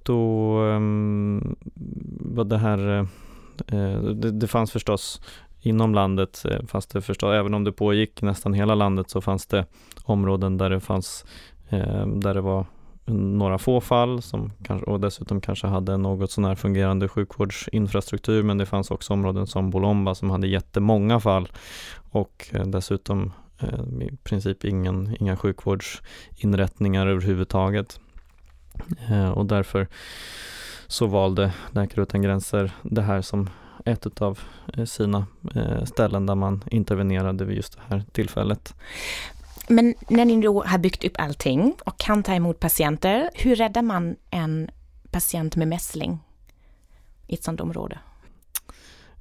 då 0.03 0.61
um, 0.61 1.57
var 2.21 2.45
det 2.45 2.59
här 2.59 2.99
eh, 3.67 4.01
det, 4.01 4.31
det 4.31 4.47
fanns 4.47 4.73
förstås 4.73 5.21
inom 5.61 5.95
landet, 5.95 6.45
eh, 6.51 6.67
fanns 6.67 6.87
det 6.87 7.03
förstås, 7.03 7.33
även 7.33 7.55
om 7.55 7.65
det 7.65 7.73
pågick 7.73 8.23
nästan 8.23 8.55
hela 8.55 8.75
landet 8.75 9.11
så 9.11 9.21
fanns 9.21 9.47
det 9.47 9.67
områden 10.05 10.59
där 10.59 10.71
det 10.71 10.81
fanns, 10.81 11.25
eh, 11.69 12.07
där 12.07 12.35
det 12.35 12.41
var 12.41 12.67
några 13.15 13.59
få 13.59 13.81
fall 13.81 14.23
som 14.23 14.53
kanske, 14.65 14.91
och 14.91 15.01
dessutom 15.01 15.41
kanske 15.41 15.67
hade 15.67 15.97
något 15.97 16.31
sånär 16.31 16.55
fungerande 16.55 17.09
sjukvårdsinfrastruktur 17.09 18.43
men 18.43 18.59
det 18.59 18.67
fanns 18.67 18.91
också 18.91 19.13
områden 19.13 19.47
som 19.47 19.71
Bolomba 19.71 20.15
som 20.15 20.31
hade 20.31 20.49
jättemånga 20.49 21.21
fall 21.21 21.49
och 22.11 22.47
eh, 22.53 22.67
dessutom 22.67 23.33
eh, 23.59 24.07
i 24.07 24.17
princip 24.25 24.65
ingen, 24.65 25.17
inga 25.21 25.37
sjukvårdsinrättningar 25.37 27.07
överhuvudtaget. 27.07 28.01
Eh, 29.11 29.31
och 29.31 29.47
därför 29.47 29.89
så 30.87 31.07
valde 31.07 31.53
Läkare 31.71 32.03
utan 32.03 32.23
gränser 32.23 32.73
det 32.83 33.03
här 33.03 33.23
som 33.23 33.51
ett 33.89 34.23
av 34.23 34.39
eh, 34.75 34.85
sina 34.85 35.27
eh, 35.55 35.85
ställen 35.85 36.27
där 36.27 36.35
man 36.35 36.65
intervenerade 36.71 37.45
vid 37.45 37.57
just 37.57 37.73
det 37.77 37.83
här 37.89 38.05
tillfället. 38.13 38.75
Men 39.69 39.95
när 40.09 40.25
ni 40.25 40.41
då 40.41 40.63
har 40.63 40.79
byggt 40.79 41.05
upp 41.05 41.13
allting 41.19 41.75
och 41.87 41.99
kan 41.99 42.23
ta 42.23 42.35
emot 42.35 42.61
patienter, 42.61 43.31
hur 43.35 43.57
räddar 43.57 43.83
man 43.83 44.17
en 44.31 44.71
patient 45.11 45.57
med 45.57 45.69
mässling 45.69 46.19
i 47.27 47.35
ett 47.35 47.45
sådant 47.45 47.61
område? 47.61 47.99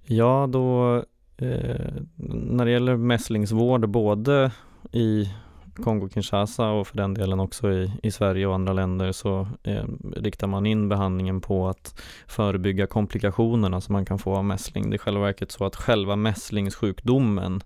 Ja, 0.03 0.47
då 0.49 0.95
eh, 1.37 1.93
när 2.15 2.65
det 2.65 2.71
gäller 2.71 2.95
mässlingsvård 2.95 3.89
både 3.89 4.51
i 4.91 5.29
Mm. 5.77 5.85
Kongo-Kinshasa 5.85 6.69
och 6.69 6.87
för 6.87 6.97
den 6.97 7.13
delen 7.13 7.39
också 7.39 7.71
i, 7.71 7.91
i 8.03 8.11
Sverige 8.11 8.47
och 8.47 8.55
andra 8.55 8.73
länder 8.73 9.11
så 9.11 9.47
eh, 9.63 9.83
riktar 10.15 10.47
man 10.47 10.65
in 10.65 10.89
behandlingen 10.89 11.41
på 11.41 11.67
att 11.67 12.01
förebygga 12.27 12.87
komplikationerna 12.87 13.81
som 13.81 13.93
man 13.93 14.05
kan 14.05 14.19
få 14.19 14.35
av 14.35 14.45
mässling. 14.45 14.89
Det 14.89 14.95
är 14.95 14.97
själva 14.97 15.21
verket 15.21 15.51
så 15.51 15.65
att 15.65 15.75
själva 15.75 16.15
mässlingssjukdomen 16.15 17.61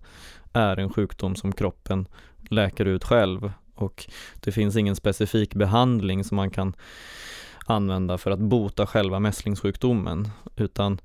är 0.53 0.77
en 0.77 0.93
sjukdom 0.93 1.35
som 1.35 1.51
kroppen 1.51 2.07
läker 2.49 2.85
ut 2.85 3.03
själv 3.03 3.51
och 3.75 4.05
det 4.39 4.51
finns 4.51 4.75
ingen 4.75 4.95
specifik 4.95 5.55
behandling 5.55 6.23
som 6.23 6.35
man 6.35 6.49
kan 6.49 6.73
använda 7.65 8.17
för 8.17 8.31
att 8.31 8.39
bota 8.39 8.87
själva 8.87 9.19
mässlingssjukdomen 9.19 10.29
utan 10.55 11.01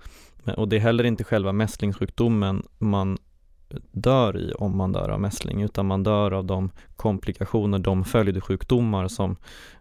och 0.56 0.68
det 0.68 0.76
är 0.76 0.80
heller 0.80 1.04
inte 1.04 1.24
själva 1.24 1.52
mässlingssjukdomen 1.52 2.62
man 2.78 3.18
dör 3.92 4.36
i 4.36 4.52
om 4.52 4.76
man 4.76 4.92
dör 4.92 5.08
av 5.08 5.20
mässling 5.20 5.62
utan 5.62 5.86
man 5.86 6.02
dör 6.02 6.32
av 6.32 6.44
de 6.44 6.70
komplikationer, 6.96 7.78
de 7.78 8.04
följdsjukdomar 8.04 9.08
som 9.08 9.36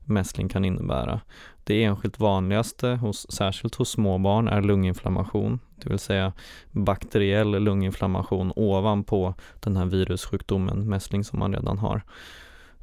mässling 0.06 0.50
kan 0.50 0.65
innebära. 0.65 1.22
Det 1.63 1.84
enskilt 1.84 2.20
vanligaste, 2.20 2.88
hos, 2.88 3.32
särskilt 3.32 3.75
hos 3.75 3.89
små 3.89 4.18
barn, 4.18 4.48
är 4.48 4.62
lunginflammation, 4.62 5.60
det 5.75 5.89
vill 5.89 6.00
säga 6.00 6.34
bakteriell 6.72 7.63
lunginflammation 7.63 8.54
ovanpå 8.56 9.34
den 9.60 9.77
här 9.77 9.86
virussjukdomen 9.86 10.89
mässling 10.89 11.24
som 11.24 11.39
man 11.39 11.54
redan 11.54 11.77
har. 11.77 12.01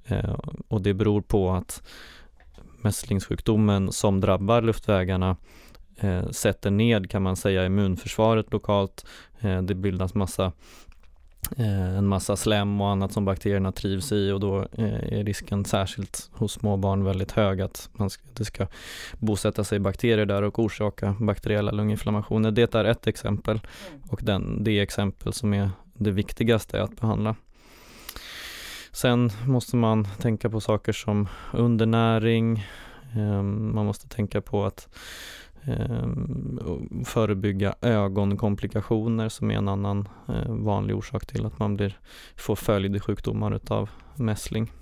Eh, 0.05 0.37
och 0.69 0.83
det 0.83 0.95
beror 0.95 1.21
på 1.21 1.51
att 1.51 1.83
mässlingssjukdomen 2.83 3.93
som 3.93 4.21
drabbar 4.21 4.63
luftvägarna 4.63 5.37
eh, 5.97 6.29
sätter 6.29 6.71
ned 6.71 7.11
kan 7.11 7.23
man 7.23 7.37
säga 7.37 7.67
immunförsvaret 7.67 8.53
lokalt. 8.53 9.07
Eh, 9.41 9.63
det 9.63 9.75
bildas 9.75 10.15
massa 10.15 10.53
en 11.57 12.07
massa 12.07 12.37
slem 12.37 12.81
och 12.81 12.89
annat 12.89 13.13
som 13.13 13.25
bakterierna 13.25 13.73
trivs 13.73 14.13
i 14.13 14.31
och 14.31 14.41
då 14.41 14.59
eh, 14.59 15.19
är 15.19 15.25
risken 15.25 15.65
särskilt 15.65 16.31
hos 16.33 16.53
små 16.53 16.77
barn 16.77 17.05
väldigt 17.05 17.33
hög 17.33 17.61
att 17.61 17.89
man 17.93 18.11
ska, 18.11 18.23
det 18.33 18.45
ska 18.45 18.67
bosätta 19.19 19.65
sig 19.65 19.79
bakterier 19.79 20.27
där 20.27 20.43
och 20.43 20.59
orsaka 20.59 21.17
bakteriella 21.21 21.71
lunginflammationer. 21.71 22.51
Det 22.51 22.75
är 22.75 22.85
ett 22.85 23.07
exempel 23.07 23.61
och 24.11 24.21
den, 24.23 24.65
det 24.65 24.81
exempel 24.81 25.33
som 25.33 25.55
är 25.55 25.71
det 25.95 26.11
viktigaste 26.11 26.83
att 26.83 27.01
behandla. 27.01 27.37
Sen 28.93 29.31
måste 29.47 29.77
man 29.77 30.05
tänka 30.05 30.51
på 30.51 30.61
saker 30.61 30.93
som 30.93 31.29
undernäring, 31.53 32.67
ehm, 33.15 33.75
man 33.75 33.87
måste 33.87 34.09
tänka 34.09 34.41
på 34.41 34.65
att 34.65 34.89
eh, 35.52 35.52
Ehm, 35.64 37.04
förebygga 37.07 37.75
ögonkomplikationer 37.81 39.28
som 39.28 39.50
är 39.50 39.54
en 39.54 39.69
annan 39.69 40.09
eh, 40.28 40.49
vanlig 40.49 40.97
orsak 40.97 41.26
till 41.26 41.47
att 41.47 41.59
man 41.59 41.76
blir, 41.76 41.99
får 42.37 42.57
följdsjukdomar 42.57 43.54
utav 43.54 43.90
mässling. 44.14 44.73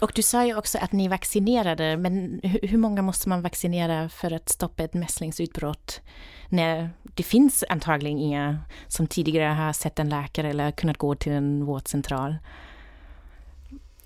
Och 0.00 0.12
du 0.14 0.22
sa 0.22 0.46
ju 0.46 0.56
också 0.56 0.78
att 0.78 0.92
ni 0.92 1.08
vaccinerade, 1.08 1.96
men 1.96 2.40
hur 2.42 2.78
många 2.78 3.02
måste 3.02 3.28
man 3.28 3.42
vaccinera 3.42 4.08
för 4.08 4.32
att 4.32 4.48
stoppa 4.48 4.82
ett 4.82 4.94
mässlingsutbrott? 4.94 6.00
När 6.48 6.90
det 7.02 7.22
finns 7.22 7.64
antagligen 7.68 8.18
inga 8.18 8.58
som 8.88 9.06
tidigare 9.06 9.44
har 9.44 9.72
sett 9.72 9.98
en 9.98 10.08
läkare 10.08 10.50
eller 10.50 10.70
kunnat 10.70 10.98
gå 10.98 11.14
till 11.14 11.32
en 11.32 11.64
vårdcentral. 11.64 12.36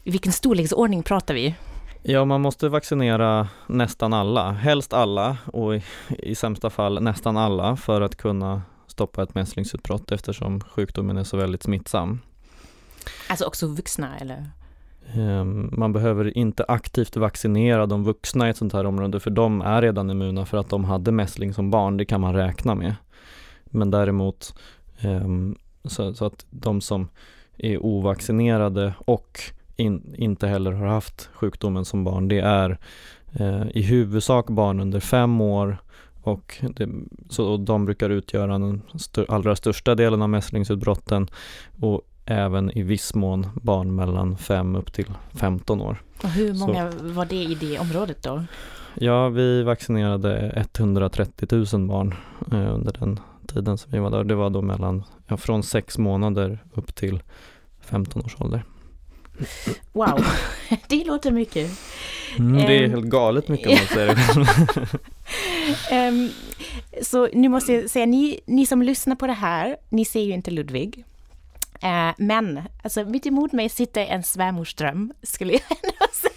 Vilken 0.05 0.33
storleksordning 0.33 1.03
pratar 1.03 1.35
vi? 1.35 1.55
Ja, 2.07 2.25
man 2.25 2.41
måste 2.41 2.69
vaccinera 2.69 3.49
nästan 3.67 4.13
alla, 4.13 4.53
helst 4.53 4.93
alla 4.93 5.37
och 5.47 5.77
i, 5.77 5.83
i 6.09 6.35
sämsta 6.35 6.71
fall 6.71 7.03
nästan 7.03 7.37
alla 7.37 7.77
för 7.77 8.01
att 8.01 8.17
kunna 8.17 8.63
stoppa 8.87 9.23
ett 9.23 9.35
mässlingsutbrott 9.35 10.13
eftersom 10.13 10.61
sjukdomen 10.61 11.17
är 11.17 11.25
så 11.25 11.37
väldigt 11.37 11.63
smittsam. 11.63 12.21
Alltså 13.29 13.45
också 13.45 13.67
vuxna 13.67 14.19
eller? 14.19 14.51
Ehm, 15.15 15.71
man 15.73 15.93
behöver 15.93 16.39
inte 16.39 16.65
aktivt 16.69 17.17
vaccinera 17.17 17.87
de 17.87 18.05
vuxna 18.05 18.47
i 18.47 18.51
ett 18.51 18.57
sånt 18.57 18.73
här 18.73 18.87
område 18.87 19.21
för 19.21 19.31
de 19.31 19.61
är 19.61 19.83
redan 19.83 20.11
immuna 20.11 20.47
för 20.47 20.59
att 20.59 20.69
de 20.69 20.85
hade 20.85 21.13
mässling 21.13 21.55
som 21.55 21.71
barn, 21.71 21.97
det 21.97 22.05
kan 22.05 22.21
man 22.21 22.35
räkna 22.35 22.75
med. 22.75 22.95
Men 23.65 23.91
däremot 23.91 24.55
ehm, 25.01 25.57
så, 25.85 26.15
så 26.15 26.27
att 26.27 26.47
de 26.51 26.81
som 26.81 27.09
är 27.57 27.85
ovaccinerade 27.85 28.95
och 28.99 29.41
in, 29.77 30.15
inte 30.19 30.47
heller 30.47 30.73
har 30.73 30.87
haft 30.87 31.29
sjukdomen 31.33 31.85
som 31.85 32.05
barn, 32.05 32.29
det 32.29 32.41
är 32.41 32.79
eh, 33.33 33.63
i 33.71 33.83
huvudsak 33.83 34.47
barn 34.47 34.81
under 34.81 35.01
fem 35.01 35.41
år 35.41 35.79
och, 36.23 36.65
det, 36.77 36.89
så, 37.31 37.47
och 37.47 37.61
de 37.61 37.85
brukar 37.85 38.11
utgöra 38.11 38.53
den 38.59 38.83
st 38.95 39.25
allra 39.29 39.57
största 39.57 39.95
delen 39.95 40.23
av 40.23 40.29
mässlingsutbrotten 40.29 41.29
och 41.81 42.03
även 42.27 42.79
i 42.79 42.83
viss 42.83 43.15
mån 43.15 43.47
barn 43.55 43.95
mellan 43.95 44.37
5 44.37 44.77
upp 44.77 44.93
till 44.93 45.11
15 45.33 45.81
år. 45.81 46.03
Och 46.23 46.29
hur 46.29 46.55
många 46.55 46.93
så, 46.93 46.99
var 46.99 47.25
det 47.25 47.43
i 47.43 47.55
det 47.55 47.79
området 47.79 48.23
då? 48.23 48.45
Ja, 48.95 49.29
vi 49.29 49.63
vaccinerade 49.63 50.53
130 50.57 51.49
000 51.73 51.87
barn 51.89 52.15
eh, 52.53 52.75
under 52.75 52.93
den 52.93 53.21
tiden 53.47 53.79
som 53.79 53.93
vi 53.93 53.99
var 53.99 54.11
där. 54.11 54.25
Det 54.25 54.35
var 54.35 54.51
då 54.51 54.63
mellan, 54.63 55.05
ja, 55.27 55.37
från 55.37 55.63
6 55.63 55.99
månader 55.99 56.59
upp 56.75 56.95
till 56.95 57.23
15 57.81 58.23
års 58.25 58.41
ålder. 58.41 58.65
Wow, 59.93 60.25
det 60.89 61.05
låter 61.05 61.31
mycket. 61.31 61.71
Mm, 62.39 62.67
det 62.67 62.77
är 62.77 62.85
um, 62.85 62.91
helt 62.91 63.05
galet 63.05 63.49
mycket 63.49 63.67
om 63.67 63.75
man 63.75 63.87
säger 63.87 64.15
det. 65.91 66.09
um, 66.09 66.31
så 67.03 67.29
nu 67.33 67.49
måste 67.49 67.73
jag 67.73 67.91
säga, 67.91 68.07
ni, 68.07 68.41
ni 68.47 68.67
som 68.67 68.83
lyssnar 68.83 69.17
på 69.17 69.27
det 69.27 69.33
här, 69.33 69.77
ni 69.89 70.05
ser 70.05 70.21
ju 70.21 70.33
inte 70.33 70.51
Ludvig. 70.51 71.05
Uh, 71.85 72.13
men, 72.19 72.63
alltså 72.83 73.05
mitt 73.05 73.27
emot 73.27 73.53
mig 73.53 73.69
sitter 73.69 74.07
en 74.07 74.23
svärmorsdröm, 74.23 75.13
skulle 75.23 75.53
jag 75.53 75.63
ändå 75.71 76.07
säga. 76.13 76.34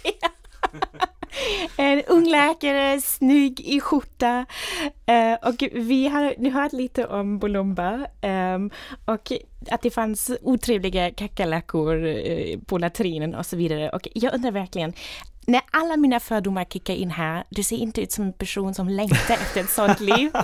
En 1.76 2.02
ung 2.06 2.28
läkare, 2.28 3.00
snygg 3.00 3.60
i 3.60 3.80
skjorta. 3.80 4.46
Uh, 5.10 5.48
och 5.48 5.62
vi 5.72 6.08
har 6.08 6.34
nu 6.38 6.50
hört 6.50 6.72
lite 6.72 7.06
om 7.06 7.38
Bolumba 7.38 8.06
um, 8.22 8.70
och 9.04 9.32
att 9.70 9.82
det 9.82 9.90
fanns 9.90 10.30
otrevliga 10.42 11.10
kackerlackor 11.10 12.04
uh, 12.04 12.58
på 12.66 12.78
latrinen 12.78 13.34
och 13.34 13.46
så 13.46 13.56
vidare. 13.56 13.90
Och 13.90 14.08
jag 14.14 14.34
undrar 14.34 14.50
verkligen, 14.50 14.92
när 15.46 15.60
alla 15.70 15.96
mina 15.96 16.20
fördomar 16.20 16.64
kickar 16.64 16.94
in 16.94 17.10
här, 17.10 17.44
du 17.48 17.62
ser 17.62 17.76
inte 17.76 18.00
ut 18.00 18.12
som 18.12 18.24
en 18.24 18.32
person 18.32 18.74
som 18.74 18.88
längtar 18.88 19.34
efter 19.34 19.60
ett 19.60 19.70
sånt 19.70 20.00
liv. 20.00 20.30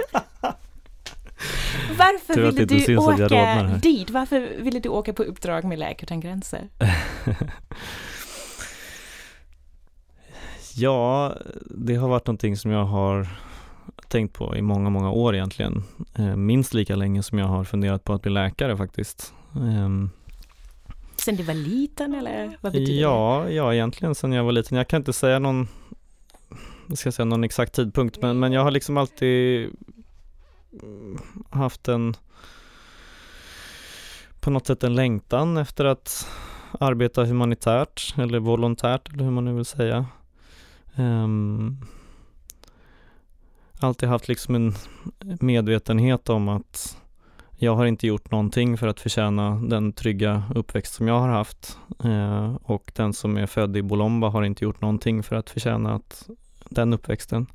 Varför 1.99 2.35
ville 2.35 2.65
du 2.65 2.97
åka 2.97 3.79
dit? 3.83 4.11
Varför 4.11 4.41
ville 4.41 4.81
du 4.81 4.89
åka 4.89 5.13
på 5.13 5.23
uppdrag 5.23 5.65
med 5.65 5.79
Läkare 5.79 6.05
utan 6.05 6.21
gränser? 6.21 6.69
ja, 10.77 11.37
det 11.71 11.95
har 11.95 12.09
varit 12.09 12.27
någonting 12.27 12.57
som 12.57 12.71
jag 12.71 12.85
har 12.85 13.29
tänkt 14.09 14.33
på 14.33 14.57
i 14.57 14.63
många, 14.63 14.91
många 14.91 15.11
år 15.11 15.35
egentligen. 15.35 15.83
Eh, 16.15 16.37
minst 16.37 16.75
lika 16.75 16.97
länge 16.97 17.23
som 17.23 17.39
jag 17.39 17.47
har 17.47 17.65
funderat 17.65 18.05
på 18.05 18.13
att 18.13 18.23
bli 18.23 18.31
läkare 18.31 18.77
faktiskt. 18.77 19.35
Ehm, 19.55 20.11
sen 21.17 21.37
du 21.37 21.43
var 21.43 21.55
liten 21.55 22.15
eller 22.15 22.59
vad 22.61 22.73
betyder 22.73 23.03
ja, 23.03 23.45
det? 23.47 23.53
Ja, 23.53 23.75
egentligen 23.75 24.15
sen 24.15 24.33
jag 24.33 24.45
var 24.45 24.53
liten. 24.53 24.79
Jag 24.79 24.89
kan 24.89 25.01
inte 25.01 25.13
säga 25.13 25.39
någon, 25.39 25.69
ska 26.95 27.13
säga 27.13 27.27
någon 27.27 27.45
exakt 27.45 27.75
tidpunkt, 27.75 28.23
men, 28.23 28.39
men 28.39 28.53
jag 28.53 28.63
har 28.63 28.71
liksom 28.71 28.97
alltid 28.97 29.71
haft 31.51 31.89
en 31.89 32.17
på 34.41 34.51
något 34.51 34.67
sätt 34.67 34.85
en 34.85 34.95
längtan 34.95 35.57
efter 35.57 35.85
att 35.85 36.29
arbeta 36.81 37.25
humanitärt 37.25 38.15
eller 38.19 38.39
volontärt 38.39 39.09
eller 39.09 39.25
hur 39.25 39.31
man 39.31 39.45
nu 39.45 39.53
vill 39.53 39.65
säga. 39.65 40.07
Um, 40.97 41.81
alltid 43.81 44.09
haft 44.09 44.29
liksom 44.29 44.55
en 44.55 44.75
medvetenhet 45.41 46.29
om 46.29 46.49
att 46.49 46.99
jag 47.57 47.77
har 47.77 47.87
inte 47.87 48.07
gjort 48.07 48.31
någonting 48.31 48.79
för 48.79 48.87
att 48.87 49.01
förtjäna 49.01 49.51
den 49.51 49.93
trygga 49.93 50.43
uppväxt 50.55 50.95
som 50.95 51.09
jag 51.09 51.21
har 51.21 51.29
haft 51.29 51.79
eh, 52.05 52.55
och 52.55 52.93
den 52.95 53.13
som 53.13 53.37
är 53.37 53.47
född 53.47 53.77
i 53.77 53.83
Bolomba 53.83 54.29
har 54.29 54.43
inte 54.43 54.65
gjort 54.65 54.81
någonting 54.81 55.23
för 55.23 55.37
att 55.37 55.51
förtjäna 55.51 55.95
att, 55.95 56.29
den 56.69 56.93
uppväxten. 56.93 57.47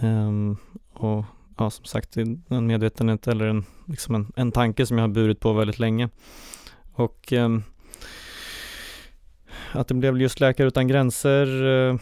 Um, 0.00 0.56
och 0.92 1.24
ja, 1.58 1.70
som 1.70 1.84
sagt, 1.84 2.16
en 2.16 2.66
medvetenhet 2.66 3.26
eller 3.26 3.46
en, 3.46 3.64
liksom 3.86 4.14
en, 4.14 4.32
en 4.36 4.52
tanke 4.52 4.86
som 4.86 4.98
jag 4.98 5.02
har 5.02 5.14
burit 5.14 5.40
på 5.40 5.52
väldigt 5.52 5.78
länge. 5.78 6.08
Och 6.92 7.32
eh, 7.32 7.58
att 9.72 9.88
det 9.88 9.94
blev 9.94 10.20
just 10.20 10.40
Läkare 10.40 10.66
Utan 10.66 10.88
Gränser 10.88 11.66
eh, 11.66 11.96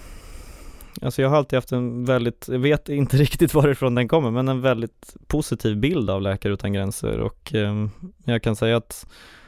Alltså 1.03 1.23
jag 1.23 1.29
har 1.29 1.37
alltid 1.37 1.57
haft 1.57 1.73
en 1.73 2.05
väldigt, 2.05 2.49
jag 2.49 2.59
vet 2.59 2.89
inte 2.89 3.17
riktigt 3.27 3.55
varifrån 3.55 3.95
den 3.95 4.09
kommer, 4.09 4.31
men 4.31 4.49
en 4.49 4.61
väldigt 4.61 5.17
positiv 5.27 5.77
bild 5.77 6.11
av 6.11 6.23
Läkare 6.23 6.53
Utan 6.53 6.73
Gränser 6.73 7.21
och 7.21 7.55
eh, 7.55 7.87
jag 8.25 8.43
kan 8.43 8.57
säga 8.57 8.77
att 8.77 9.07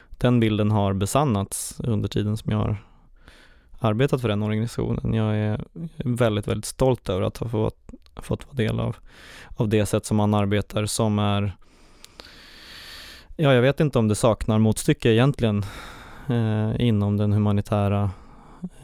den 0.09 0.39
bilden 0.39 0.71
har 0.71 0.93
besannats 0.93 1.79
under 1.83 2.09
tiden 2.09 2.37
som 2.37 2.51
jag 2.51 2.57
har 2.57 2.77
arbetat 3.79 4.21
för 4.21 4.27
den 4.27 4.43
organisationen. 4.43 5.13
Jag 5.13 5.37
är 5.37 5.61
väldigt, 5.97 6.47
väldigt 6.47 6.65
stolt 6.65 7.09
över 7.09 7.21
att 7.21 7.37
ha 7.37 7.49
fått, 7.49 7.89
fått 8.15 8.45
vara 8.45 8.55
del 8.55 8.79
av, 8.79 8.95
av 9.55 9.69
det 9.69 9.85
sätt 9.85 10.05
som 10.05 10.17
man 10.17 10.33
arbetar 10.33 10.85
som 10.85 11.19
är 11.19 11.55
Ja, 13.35 13.53
jag 13.53 13.61
vet 13.61 13.79
inte 13.79 13.99
om 13.99 14.07
det 14.07 14.15
saknar 14.15 14.59
motstycke 14.59 15.09
egentligen 15.09 15.65
eh, 16.29 16.87
inom 16.87 17.17
den 17.17 17.33
humanitära 17.33 18.11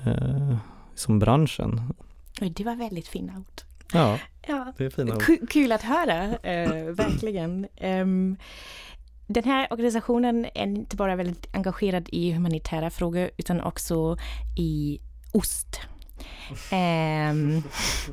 eh, 0.05 0.57
som 0.95 1.19
branschen. 1.19 1.93
Det 2.39 2.63
var 2.63 2.75
väldigt 2.75 3.07
fina 3.07 3.37
ord. 3.37 3.61
Ja, 3.93 4.19
ja. 4.47 4.73
det 4.77 4.85
är 4.85 4.89
fina 4.89 5.15
ord. 5.15 5.49
Kul 5.49 5.71
att 5.71 5.81
höra, 5.81 6.23
eh, 6.23 6.83
verkligen. 6.83 7.67
Um, 7.81 8.37
den 9.27 9.43
här 9.43 9.67
organisationen 9.71 10.45
är 10.45 10.63
inte 10.63 10.95
bara 10.95 11.15
väldigt 11.15 11.55
engagerad 11.55 12.09
i 12.11 12.31
humanitära 12.31 12.89
frågor 12.89 13.29
utan 13.37 13.61
också 13.61 14.17
i 14.57 14.99
ost. 15.33 15.79
Um, 16.71 17.63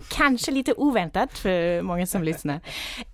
kanske 0.09 0.51
lite 0.51 0.73
oväntat 0.73 1.39
för 1.39 1.83
många 1.83 2.07
som 2.07 2.23
lyssnar. 2.23 2.61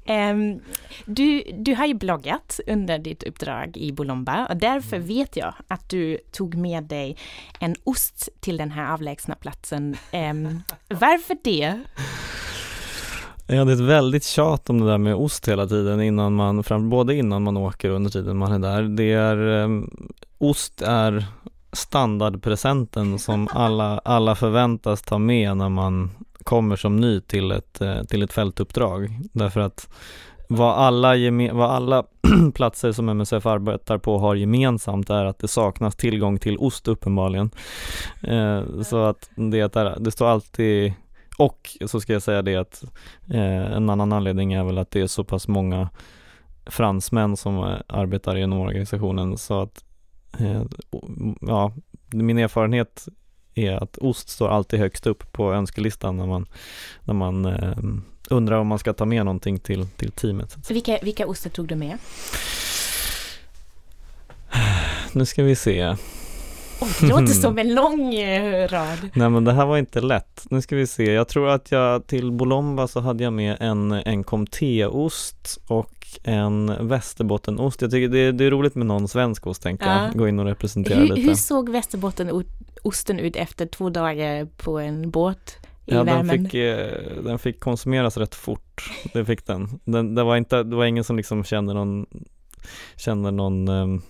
Um, 0.06 0.60
du, 1.06 1.42
du 1.58 1.74
har 1.74 1.86
ju 1.86 1.94
bloggat 1.94 2.60
under 2.66 2.98
ditt 2.98 3.22
uppdrag 3.22 3.76
i 3.76 3.92
Bolomba 3.92 4.46
och 4.46 4.56
därför 4.56 4.96
mm. 4.96 5.08
vet 5.08 5.36
jag 5.36 5.54
att 5.68 5.88
du 5.88 6.18
tog 6.32 6.54
med 6.54 6.84
dig 6.84 7.16
en 7.60 7.74
ost 7.84 8.28
till 8.40 8.56
den 8.56 8.70
här 8.70 8.92
avlägsna 8.92 9.34
platsen. 9.34 9.96
Um, 10.12 10.62
varför 10.88 11.36
det? 11.44 11.80
Ja, 13.46 13.64
det 13.64 13.72
är 13.72 13.74
ett 13.74 13.80
väldigt 13.80 14.24
tjat 14.24 14.70
om 14.70 14.80
det 14.80 14.86
där 14.86 14.98
med 14.98 15.14
ost 15.14 15.48
hela 15.48 15.66
tiden 15.66 16.02
innan 16.02 16.34
man, 16.34 16.64
både 16.90 17.14
innan 17.14 17.42
man 17.42 17.56
åker 17.56 17.90
och 17.90 17.96
under 17.96 18.10
tiden 18.10 18.36
man 18.36 18.52
är 18.52 18.58
där. 18.58 18.82
Det 18.82 19.12
är, 19.12 19.36
um, 19.36 19.90
ost 20.38 20.82
är 20.82 21.26
standardpresenten 21.72 23.18
som 23.18 23.48
alla, 23.50 23.98
alla 23.98 24.34
förväntas 24.34 25.02
ta 25.02 25.18
med 25.18 25.56
när 25.56 25.68
man 25.68 26.10
kommer 26.44 26.76
som 26.76 26.96
ny 26.96 27.20
till 27.20 27.50
ett, 27.50 27.80
eh, 27.80 28.02
till 28.02 28.22
ett 28.22 28.32
fältuppdrag. 28.32 29.18
Därför 29.32 29.60
att 29.60 29.88
vad 30.48 30.74
alla, 30.74 31.14
vad 31.52 31.70
alla 31.70 32.04
platser 32.54 32.92
som 32.92 33.08
MSF 33.08 33.46
arbetar 33.46 33.98
på 33.98 34.18
har 34.18 34.34
gemensamt 34.34 35.10
är 35.10 35.24
att 35.24 35.38
det 35.38 35.48
saknas 35.48 35.96
tillgång 35.96 36.38
till 36.38 36.58
ost 36.58 36.88
uppenbarligen. 36.88 37.50
Eh, 38.22 38.82
så 38.82 39.04
att 39.04 39.30
det, 39.36 39.76
är, 39.76 40.00
det 40.00 40.10
står 40.10 40.26
alltid 40.26 40.92
och 41.38 41.76
så 41.86 42.00
ska 42.00 42.12
jag 42.12 42.22
säga 42.22 42.42
det 42.42 42.56
att 42.56 42.84
eh, 43.30 43.72
en 43.72 43.90
annan 43.90 44.12
anledning 44.12 44.52
är 44.52 44.64
väl 44.64 44.78
att 44.78 44.90
det 44.90 45.00
är 45.00 45.06
så 45.06 45.24
pass 45.24 45.48
många 45.48 45.88
fransmän 46.66 47.36
som 47.36 47.58
eh, 47.58 47.76
arbetar 47.86 48.36
inom 48.36 48.60
organisationen 48.60 49.38
så 49.38 49.62
att 49.62 49.84
ja, 51.40 51.72
min 52.12 52.38
erfarenhet 52.38 53.08
är 53.54 53.72
att 53.72 53.98
ost 53.98 54.28
står 54.28 54.48
alltid 54.48 54.80
högst 54.80 55.06
upp 55.06 55.32
på 55.32 55.52
önskelistan 55.52 56.16
när 56.16 56.26
man, 56.26 56.46
när 57.04 57.14
man 57.14 57.44
eh, 57.44 57.78
undrar 58.30 58.58
om 58.58 58.66
man 58.66 58.78
ska 58.78 58.92
ta 58.92 59.04
med 59.04 59.24
någonting 59.24 59.58
till, 59.58 59.86
till 59.86 60.12
teamet. 60.12 60.70
Vilka, 60.70 60.98
vilka 61.02 61.26
ostar 61.26 61.50
tog 61.50 61.68
du 61.68 61.74
med? 61.74 61.98
Nu 65.12 65.26
ska 65.26 65.42
vi 65.42 65.56
se. 65.56 65.96
Oh, 66.80 66.88
det 67.00 67.08
låter 67.08 67.26
som 67.26 67.58
en 67.58 67.74
lång 67.74 68.14
eh, 68.14 68.68
rad. 68.68 69.10
Nej 69.14 69.30
men 69.30 69.44
det 69.44 69.52
här 69.52 69.66
var 69.66 69.78
inte 69.78 70.00
lätt. 70.00 70.46
Nu 70.50 70.62
ska 70.62 70.76
vi 70.76 70.86
se. 70.86 71.12
Jag 71.12 71.28
tror 71.28 71.48
att 71.48 71.72
jag 71.72 72.06
till 72.06 72.32
Bolomba 72.32 72.88
så 72.88 73.00
hade 73.00 73.24
jag 73.24 73.32
med 73.32 73.56
en, 73.60 73.92
en 73.92 74.24
comté-ost 74.24 75.58
och 75.66 75.94
en 76.24 76.88
västerbottenost. 76.88 77.82
Jag 77.82 77.90
tycker 77.90 78.08
det, 78.08 78.32
det 78.32 78.44
är 78.44 78.50
roligt 78.50 78.74
med 78.74 78.86
någon 78.86 79.08
svensk 79.08 79.46
ost 79.46 79.62
tänker 79.62 79.86
ja. 79.86 80.04
jag. 80.04 80.18
Gå 80.18 80.28
in 80.28 80.38
och 80.38 80.44
representera 80.44 80.98
hur, 80.98 81.08
lite. 81.08 81.20
Hur 81.20 81.34
såg 81.34 81.68
västerbottenost 81.68 83.10
ut 83.10 83.36
efter 83.36 83.66
två 83.66 83.90
dagar 83.90 84.48
på 84.56 84.78
en 84.78 85.10
båt? 85.10 85.56
I 85.86 85.94
ja, 85.94 86.04
den 86.04 86.28
fick, 86.28 86.54
eh, 86.54 87.22
den 87.24 87.38
fick 87.38 87.60
konsumeras 87.60 88.16
rätt 88.16 88.34
fort. 88.34 88.90
Det 89.12 89.24
fick 89.24 89.46
den. 89.46 89.80
den 89.84 90.14
det, 90.14 90.22
var 90.22 90.36
inte, 90.36 90.62
det 90.62 90.76
var 90.76 90.84
ingen 90.84 91.04
som 91.04 91.16
liksom 91.16 91.44
kände 91.44 91.74
någon, 91.74 92.06
kände 92.96 93.30
någon 93.30 93.68
um, 93.68 93.94
eh, 93.94 94.00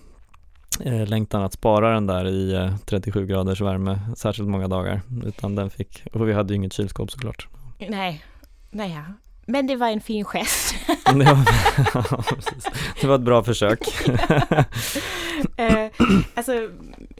längtan 1.07 1.43
att 1.43 1.53
spara 1.53 1.93
den 1.93 2.07
där 2.07 2.27
i 2.27 2.53
eh, 2.53 2.77
37 2.85 3.25
graders 3.25 3.61
värme 3.61 3.99
särskilt 4.17 4.49
många 4.49 4.67
dagar. 4.67 5.01
Utan 5.25 5.55
den 5.55 5.69
fick, 5.69 6.03
och 6.13 6.29
vi 6.29 6.33
hade 6.33 6.53
ju 6.53 6.55
inget 6.55 6.73
kylskåp 6.73 7.11
såklart. 7.11 7.47
Nej, 7.89 8.23
nej 8.71 8.91
ja. 8.91 9.13
Men 9.45 9.67
det 9.67 9.75
var 9.75 9.87
en 9.87 10.01
fin 10.01 10.25
gest. 10.25 10.75
Det 11.05 11.23
var, 11.23 11.45
ja, 11.93 12.23
det 13.01 13.07
var 13.07 13.15
ett 13.15 13.21
bra 13.21 13.43
försök. 13.43 13.79
eh, 15.57 15.89
alltså, 16.33 16.69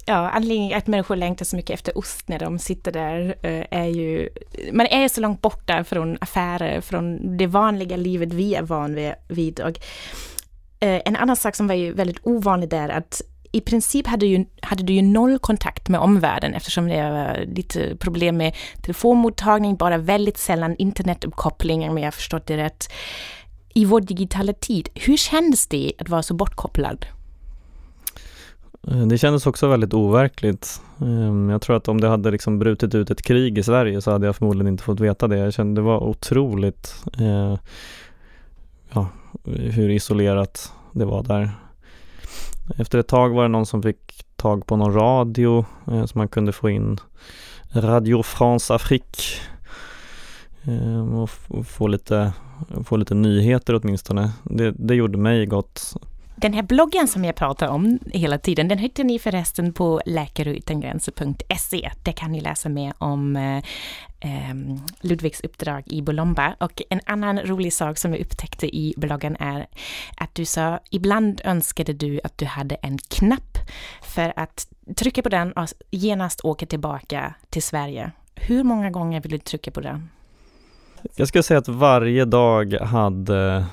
ja, 0.05 0.29
anledningen 0.29 0.77
att 0.77 0.87
människor 0.87 1.15
längtar 1.15 1.45
så 1.45 1.55
mycket 1.55 1.73
efter 1.73 1.97
ost 1.97 2.27
när 2.27 2.39
de 2.39 2.59
sitter 2.59 2.91
där 2.91 3.35
eh, 3.41 3.65
är 3.71 3.85
ju, 3.85 4.29
man 4.73 4.87
är 4.87 5.07
så 5.07 5.21
långt 5.21 5.41
borta 5.41 5.83
från 5.83 6.17
affärer, 6.21 6.81
från 6.81 7.37
det 7.37 7.47
vanliga 7.47 7.97
livet 7.97 8.33
vi 8.33 8.55
är 8.55 8.61
van 8.61 9.13
vid. 9.27 9.59
Och, 9.59 9.79
eh, 10.79 11.01
en 11.05 11.15
annan 11.15 11.35
sak 11.35 11.55
som 11.55 11.67
var 11.67 11.75
ju 11.75 11.93
väldigt 11.93 12.19
ovanlig 12.23 12.69
där, 12.69 12.89
att 12.89 13.21
i 13.51 13.61
princip 13.61 14.07
hade, 14.07 14.25
ju, 14.25 14.45
hade 14.61 14.83
du 14.83 14.93
ju 14.93 15.01
noll 15.01 15.39
kontakt 15.39 15.89
med 15.89 15.99
omvärlden 15.99 16.53
eftersom 16.53 16.87
det 16.87 17.11
var 17.11 17.55
lite 17.55 17.83
eh, 17.83 17.95
problem 17.95 18.37
med 18.37 18.55
telefonmottagning, 18.81 19.75
bara 19.75 19.97
väldigt 19.97 20.37
sällan 20.37 20.75
internetuppkoppling 20.75 21.89
om 21.89 21.97
jag 21.97 22.13
förstått 22.13 22.45
det 22.45 22.57
rätt. 22.57 22.91
I 23.73 23.85
vår 23.85 24.01
digitala 24.01 24.53
tid, 24.53 24.89
hur 24.93 25.17
kändes 25.17 25.67
det 25.67 25.93
att 25.99 26.09
vara 26.09 26.23
så 26.23 26.33
bortkopplad? 26.33 27.05
Eh, 28.87 29.07
det 29.07 29.17
kändes 29.17 29.47
också 29.47 29.67
väldigt 29.67 29.93
overkligt. 29.93 30.81
Ehm, 31.01 31.49
jag 31.49 31.61
tror 31.61 31.75
att 31.75 31.87
om 31.87 32.01
det 32.01 32.07
hade 32.07 32.31
liksom 32.31 32.59
brutit 32.59 32.95
ut 32.95 33.11
ett 33.11 33.21
krig 33.21 33.57
i 33.57 33.63
Sverige 33.63 34.01
så 34.01 34.11
hade 34.11 34.25
jag 34.25 34.35
förmodligen 34.35 34.67
inte 34.67 34.83
fått 34.83 34.99
veta 34.99 35.27
det. 35.27 35.37
Jag 35.37 35.53
kände 35.53 35.81
det 35.81 35.85
var 35.85 36.03
otroligt 36.03 36.95
eh, 37.19 37.57
ja, 38.91 39.07
hur 39.45 39.89
isolerat 39.89 40.73
det 40.91 41.05
var 41.05 41.23
där. 41.23 41.51
Efter 42.77 42.99
ett 42.99 43.07
tag 43.07 43.29
var 43.29 43.41
det 43.41 43.47
någon 43.47 43.65
som 43.65 43.83
fick 43.83 44.23
tag 44.35 44.65
på 44.65 44.75
någon 44.75 44.93
radio 44.93 45.65
eh, 45.87 46.05
så 46.05 46.17
man 46.17 46.27
kunde 46.27 46.51
få 46.51 46.69
in 46.69 46.99
Radio 47.73 48.23
France 48.23 48.73
Afrique 48.73 49.21
eh, 50.63 51.13
och, 51.13 51.29
och 51.47 51.67
få, 51.67 51.87
lite, 51.87 52.33
få 52.85 52.97
lite 52.97 53.15
nyheter 53.15 53.75
åtminstone. 53.75 54.31
Det, 54.43 54.73
det 54.77 54.95
gjorde 54.95 55.17
mig 55.17 55.45
gott. 55.45 55.95
Den 56.41 56.53
här 56.53 56.63
bloggen 56.63 57.07
som 57.07 57.25
jag 57.25 57.35
pratar 57.35 57.67
om 57.67 57.99
hela 58.05 58.37
tiden, 58.37 58.67
den 58.67 58.77
hittar 58.77 59.03
ni 59.03 59.19
förresten 59.19 59.73
på 59.73 60.01
läkareutangränser.se. 60.05 61.91
Där 62.03 62.11
kan 62.11 62.31
ni 62.31 62.41
läsa 62.41 62.69
mer 62.69 62.93
om 62.97 63.35
eh, 63.35 63.63
ehm, 64.19 64.79
Ludvigs 65.01 65.41
uppdrag 65.41 65.83
i 65.85 66.01
Bolomba. 66.01 66.55
Och 66.59 66.81
en 66.89 66.99
annan 67.05 67.39
rolig 67.39 67.73
sak 67.73 67.97
som 67.97 68.11
jag 68.11 68.21
upptäckte 68.21 68.75
i 68.75 68.93
bloggen 68.97 69.37
är 69.39 69.67
att 70.17 70.35
du 70.35 70.45
sa, 70.45 70.79
ibland 70.89 71.41
önskade 71.43 71.93
du 71.93 72.19
att 72.23 72.37
du 72.37 72.45
hade 72.45 72.75
en 72.75 72.97
knapp 72.97 73.57
för 74.01 74.33
att 74.35 74.67
trycka 74.95 75.21
på 75.21 75.29
den 75.29 75.51
och 75.51 75.67
genast 75.91 76.45
åka 76.45 76.65
tillbaka 76.65 77.33
till 77.49 77.63
Sverige. 77.63 78.11
Hur 78.35 78.63
många 78.63 78.89
gånger 78.89 79.21
vill 79.21 79.31
du 79.31 79.37
trycka 79.37 79.71
på 79.71 79.81
den? 79.81 80.09
Jag 81.15 81.27
skulle 81.27 81.43
säga 81.43 81.57
att 81.57 81.67
varje 81.67 82.25
dag 82.25 82.73
hade, 82.73 83.65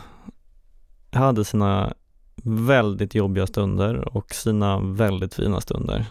hade 1.13 1.45
sina 1.45 1.95
väldigt 2.43 3.15
jobbiga 3.15 3.47
stunder 3.47 4.17
och 4.17 4.35
sina 4.35 4.81
väldigt 4.81 5.35
fina 5.35 5.61
stunder. 5.61 6.07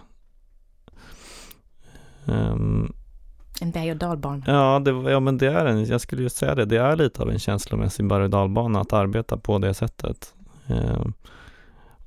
Um, 2.26 2.94
en 3.62 3.72
berg 3.72 3.92
och 3.92 3.98
dalbana. 3.98 4.44
Ja, 4.48 4.80
det, 4.80 5.12
ja, 5.12 5.20
men 5.20 5.38
det 5.38 5.48
är 5.48 5.66
en, 5.66 5.86
jag 5.86 6.02
skulle 6.02 6.22
just 6.22 6.38
säga 6.38 6.56
det, 6.56 6.66
det 6.66 6.78
är 6.78 6.96
lite 6.96 7.22
av 7.22 7.30
en 7.30 7.40
känslomässig 7.40 8.08
berg 8.08 8.24
och 8.24 8.30
dalbana 8.30 8.82
att 8.82 8.94
arbeta 8.94 9.38
på 9.38 9.60
det 9.60 9.74
sättet. 9.74 10.34
Um, 10.68 11.14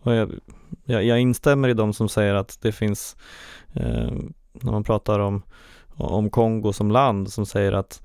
och 0.01 0.15
jag, 0.15 0.33
jag, 0.85 1.05
jag, 1.05 1.21
instämmer 1.21 1.69
i 1.69 1.75
de 1.75 1.93
som 1.93 2.09
säger 2.09 2.35
att 2.35 2.59
det 2.63 2.73
finns, 2.73 3.17
um, 3.73 4.33
när 4.53 4.73
man 4.73 4.85
pratar 4.85 5.19
om, 5.19 5.43
om 5.97 6.31
Kongo 6.31 6.73
som 6.73 6.91
land, 6.91 7.33
som 7.33 7.47
säger 7.47 7.73
att 7.73 8.03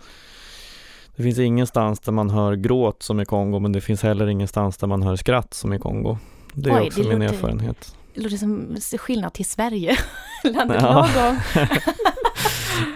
det 1.16 1.24
finns 1.24 1.40
ingenstans 1.40 2.00
där 2.00 2.12
man 2.12 2.30
hör 2.30 2.56
gråt 2.56 3.04
som 3.04 3.20
i 3.20 3.26
Kongo 3.26 3.60
men 3.60 3.72
det 3.72 3.82
finns 3.82 4.04
heller 4.04 4.28
ingenstans 4.28 4.78
där 4.78 4.88
man 4.88 5.04
hör 5.04 5.16
skratt 5.16 5.54
som 5.54 5.74
i 5.74 5.80
Kongo. 5.80 6.18
Det 6.54 6.70
är 6.70 6.82
Oj, 6.82 6.88
också 6.88 7.02
det 7.04 7.10
min 7.10 7.20
låter, 7.20 7.34
erfarenhet. 7.34 7.96
Det 8.16 8.22
låter 8.22 8.38
som 8.38 8.78
skillnad 8.98 9.34
till 9.34 9.46
Sverige, 9.46 9.98
landet 10.44 10.82
ja. 10.82 11.10
lagom. 11.16 11.40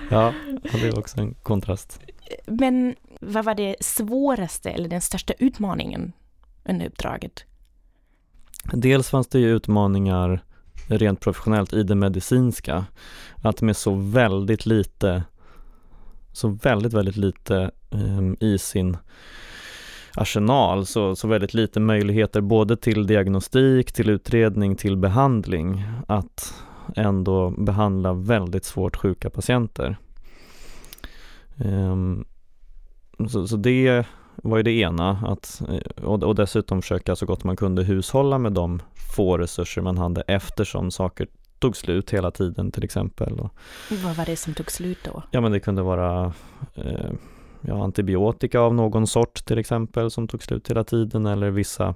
ja, 0.09 0.33
det 0.71 0.87
är 0.87 0.99
också 0.99 1.19
en 1.19 1.33
kontrast. 1.33 1.99
Men 2.45 2.95
vad 3.21 3.45
var 3.45 3.55
det 3.55 3.75
svåraste 3.79 4.69
eller 4.69 4.89
den 4.89 5.01
största 5.01 5.33
utmaningen 5.39 6.13
under 6.65 6.85
uppdraget? 6.85 7.43
Dels 8.73 9.09
fanns 9.09 9.27
det 9.27 9.39
ju 9.39 9.55
utmaningar 9.55 10.43
rent 10.87 11.19
professionellt 11.19 11.73
i 11.73 11.83
det 11.83 11.95
medicinska. 11.95 12.85
Att 13.43 13.61
med 13.61 13.77
så 13.77 13.95
väldigt 13.95 14.65
lite 14.65 15.23
så 16.37 16.47
väldigt, 16.47 16.93
väldigt 16.93 17.17
lite 17.17 17.71
eh, 17.91 18.47
i 18.47 18.57
sin 18.57 18.97
arsenal, 20.13 20.85
så, 20.85 21.15
så 21.15 21.27
väldigt 21.27 21.53
lite 21.53 21.79
möjligheter 21.79 22.41
både 22.41 22.77
till 22.77 23.07
diagnostik, 23.07 23.91
till 23.91 24.09
utredning, 24.09 24.75
till 24.75 24.97
behandling, 24.97 25.83
att 26.07 26.63
ändå 26.95 27.49
behandla 27.49 28.13
väldigt 28.13 28.65
svårt 28.65 28.95
sjuka 28.95 29.29
patienter. 29.29 29.97
Um, 31.57 32.25
så, 33.29 33.47
så, 33.47 33.57
det 33.57 34.05
var 34.35 34.57
ju 34.57 34.63
det 34.63 34.71
ena, 34.71 35.09
att, 35.11 35.61
eh, 35.69 36.03
och, 36.03 36.23
och 36.23 36.35
dessutom 36.35 36.81
försöka 36.81 37.15
så 37.15 37.25
gott 37.25 37.43
man 37.43 37.55
kunde 37.55 37.83
hushålla 37.83 38.37
med 38.37 38.53
de 38.53 38.81
få 39.15 39.37
resurser 39.37 39.81
man 39.81 39.97
hade 39.97 40.21
eftersom 40.21 40.91
saker 40.91 41.27
tog 41.59 41.77
slut 41.77 42.13
hela 42.13 42.31
tiden 42.31 42.71
till 42.71 42.83
exempel. 42.83 43.39
Och, 43.39 43.51
Vad 44.03 44.15
var 44.15 44.25
det 44.25 44.35
som 44.35 44.53
tog 44.53 44.71
slut 44.71 44.97
då? 45.03 45.23
Ja 45.31 45.41
men 45.41 45.51
det 45.51 45.59
kunde 45.59 45.81
vara 45.81 46.33
eh, 46.75 47.11
ja, 47.61 47.83
antibiotika 47.83 48.59
av 48.59 48.73
någon 48.73 49.07
sort 49.07 49.45
till 49.45 49.57
exempel 49.57 50.11
som 50.11 50.27
tog 50.27 50.43
slut 50.43 50.69
hela 50.69 50.83
tiden 50.83 51.25
eller 51.25 51.49
vissa 51.49 51.95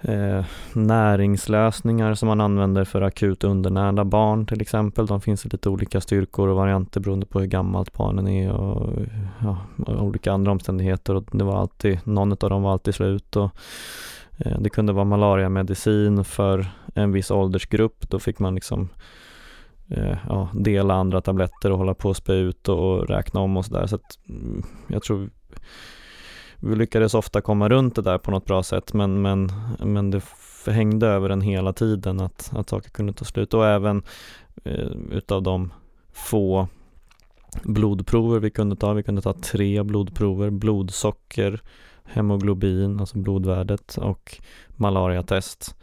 eh, 0.00 0.44
näringslösningar 0.72 2.14
som 2.14 2.26
man 2.28 2.40
använder 2.40 2.84
för 2.84 3.02
akut 3.02 3.44
undernärda 3.44 4.04
barn 4.04 4.46
till 4.46 4.60
exempel. 4.60 5.06
De 5.06 5.20
finns 5.20 5.46
i 5.46 5.48
lite 5.48 5.68
olika 5.68 6.00
styrkor 6.00 6.48
och 6.48 6.56
varianter 6.56 7.00
beroende 7.00 7.26
på 7.26 7.40
hur 7.40 7.46
gammalt 7.46 7.92
barnen 7.92 8.28
är 8.28 8.52
och, 8.52 8.92
ja, 9.42 9.58
och 9.86 10.02
olika 10.04 10.32
andra 10.32 10.52
omständigheter 10.52 11.14
och 11.14 11.24
det 11.32 11.44
var 11.44 11.60
alltid, 11.60 11.98
någon 12.04 12.32
av 12.32 12.50
dem 12.50 12.62
var 12.62 12.72
alltid 12.72 12.94
slut 12.94 13.36
och 13.36 13.50
Eh, 14.44 14.60
det 14.60 14.70
kunde 14.70 14.92
vara 14.92 15.04
malariamedicin 15.04 16.24
för 16.24 16.66
en 16.94 17.12
viss 17.12 17.30
åldersgrupp. 17.30 18.10
Då 18.10 18.18
fick 18.18 18.38
man 18.38 18.54
liksom 18.54 18.88
eh, 19.88 20.16
ja, 20.28 20.48
dela 20.54 20.94
andra 20.94 21.20
tabletter 21.20 21.72
och 21.72 21.78
hålla 21.78 21.94
på 21.94 22.08
och 22.08 22.16
spä 22.16 22.32
ut 22.32 22.68
och, 22.68 23.08
räkna 23.08 23.40
om 23.40 23.56
och 23.56 23.64
sådär. 23.64 23.86
Så 23.86 23.96
att 23.96 24.18
mm, 24.28 24.62
jag 24.86 25.02
tror 25.02 25.30
vi 26.62 26.76
lyckades 26.76 27.14
ofta 27.14 27.40
komma 27.40 27.68
runt 27.68 27.94
det 27.94 28.02
där 28.02 28.18
på 28.18 28.30
något 28.30 28.44
bra 28.44 28.62
sätt 28.62 28.94
men, 28.94 29.22
men, 29.22 29.52
men 29.78 30.10
det 30.10 30.22
hängde 30.66 31.06
över 31.06 31.30
en 31.30 31.40
hela 31.40 31.72
tiden 31.72 32.20
att, 32.20 32.50
att 32.54 32.68
saker 32.68 32.90
kunde 32.90 33.12
ta 33.12 33.24
slut 33.24 33.54
och 33.54 33.66
även 33.66 34.02
eh, 34.64 34.90
utav 35.10 35.42
de 35.42 35.72
få 36.12 36.68
blodprover 37.62 38.40
vi 38.40 38.50
kunde 38.50 38.76
ta, 38.76 38.92
vi 38.92 39.02
kunde 39.02 39.22
ta 39.22 39.32
tre 39.32 39.82
blodprover, 39.82 40.50
blodsocker, 40.50 41.62
hemoglobin, 42.12 43.00
alltså 43.00 43.18
blodvärdet 43.18 43.96
och 43.96 44.40
malariatest. 44.76 45.76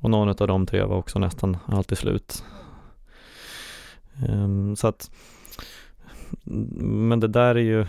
Och 0.00 0.10
någon 0.10 0.28
av 0.28 0.48
de 0.48 0.66
tre 0.66 0.82
var 0.82 0.96
också 0.96 1.18
nästan 1.18 1.56
alltid 1.66 1.98
slut. 1.98 2.44
Ehm, 4.28 4.76
så 4.76 4.86
att, 4.86 5.10
men 6.80 7.20
det 7.20 7.28
där 7.28 7.54
är 7.54 7.60
ju, 7.60 7.80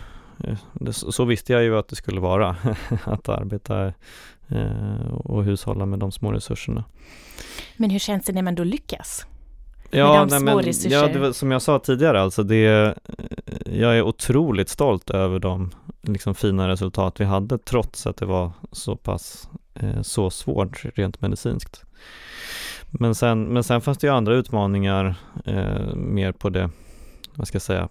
eh, 0.44 0.90
så 0.90 1.24
visste 1.24 1.52
jag 1.52 1.62
ju 1.62 1.78
att 1.78 1.88
det 1.88 1.96
skulle 1.96 2.20
vara, 2.20 2.56
att 3.04 3.28
arbeta 3.28 3.92
eh, 4.48 5.12
och 5.12 5.44
hushålla 5.44 5.86
med 5.86 5.98
de 5.98 6.12
små 6.12 6.32
resurserna. 6.32 6.84
Men 7.76 7.90
hur 7.90 7.98
känns 7.98 8.24
det 8.24 8.32
när 8.32 8.42
man 8.42 8.54
då 8.54 8.64
lyckas? 8.64 9.26
Ja, 9.94 10.26
nej, 10.30 10.40
men, 10.40 10.64
ja 10.82 11.08
det 11.08 11.18
var, 11.18 11.32
som 11.32 11.50
jag 11.50 11.62
sa 11.62 11.78
tidigare, 11.78 12.20
alltså 12.20 12.42
det, 12.42 12.94
jag 13.66 13.98
är 13.98 14.02
otroligt 14.02 14.68
stolt 14.68 15.10
över 15.10 15.38
de 15.38 15.70
liksom, 16.02 16.34
fina 16.34 16.68
resultat 16.68 17.20
vi 17.20 17.24
hade 17.24 17.58
trots 17.58 18.06
att 18.06 18.16
det 18.16 18.26
var 18.26 18.52
så 18.72 18.96
pass 18.96 19.48
eh, 19.74 20.02
så 20.02 20.30
svårt 20.30 20.84
rent 20.94 21.20
medicinskt. 21.20 21.84
Men 22.90 23.14
sen, 23.14 23.44
men 23.44 23.64
sen 23.64 23.80
fanns 23.80 23.98
det 23.98 24.06
ju 24.06 24.12
andra 24.12 24.34
utmaningar 24.34 25.14
eh, 25.44 25.94
mer 25.94 26.32
på 26.32 26.48
det, 26.48 26.70
vad 27.34 27.48
ska 27.48 27.56
jag 27.56 27.62
säga, 27.62 27.88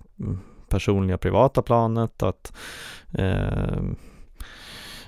personliga 0.70 1.18
privata 1.18 1.62
planet, 1.62 2.24
att 2.24 2.54
eh, 3.14 3.82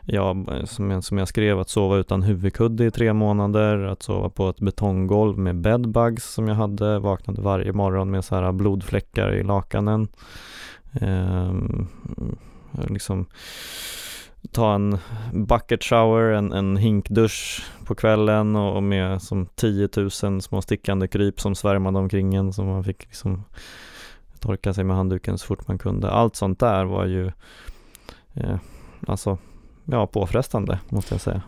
ja, 0.06 0.36
som 0.66 0.92
jag, 0.92 1.04
som 1.04 1.18
jag 1.18 1.28
skrev, 1.28 1.60
att 1.60 1.70
sova 1.70 1.98
utan 1.98 2.24
huvudkudde 2.24 2.86
i 2.86 2.92
tre 2.92 3.14
månader, 3.14 3.78
att 3.78 4.04
sova 4.04 4.30
på 4.30 4.50
ett 4.50 4.60
betonggolv 4.60 5.38
med 5.38 5.56
bedbugs 5.56 6.34
som 6.34 6.48
jag 6.48 6.56
hade, 6.56 7.00
vaknade 7.00 7.42
varje 7.42 7.74
morgon 7.74 8.12
med 8.12 8.26
så 8.26 8.36
här 8.36 8.52
blodfläckar 8.52 9.34
i 9.34 9.44
lakanen. 9.44 10.08
Eh, 11.02 11.54
liksom 12.90 13.26
ta 14.52 14.74
en 14.74 14.98
bucket 15.32 15.84
shower, 15.84 16.34
en, 16.34 16.54
en 16.54 16.78
hinkdusch 16.78 17.66
på 17.86 17.96
kvällen 17.96 18.56
och 18.56 18.84
med 18.84 19.22
som 19.22 19.46
10 19.46 19.90
000 20.24 20.42
små 20.42 20.62
stickande 20.62 21.08
kryp 21.08 21.42
som 21.42 21.56
svärmade 21.56 22.00
omkring 22.00 22.36
en 22.36 22.54
som 22.54 22.68
man 22.68 22.84
fick 22.84 23.06
liksom 23.06 23.44
torka 24.40 24.74
sig 24.74 24.84
med 24.84 24.96
handduken 24.96 25.38
så 25.38 25.46
fort 25.46 25.68
man 25.68 25.78
kunde. 25.78 26.12
Allt 26.12 26.36
sånt 26.36 26.60
där 26.60 26.86
var 26.86 27.06
ju 27.06 27.32
eh, 28.34 28.58
alltså, 29.08 29.38
ja, 29.86 30.08
påfrestande 30.08 30.80
måste 30.90 31.14
jag 31.14 31.22
säga. 31.22 31.42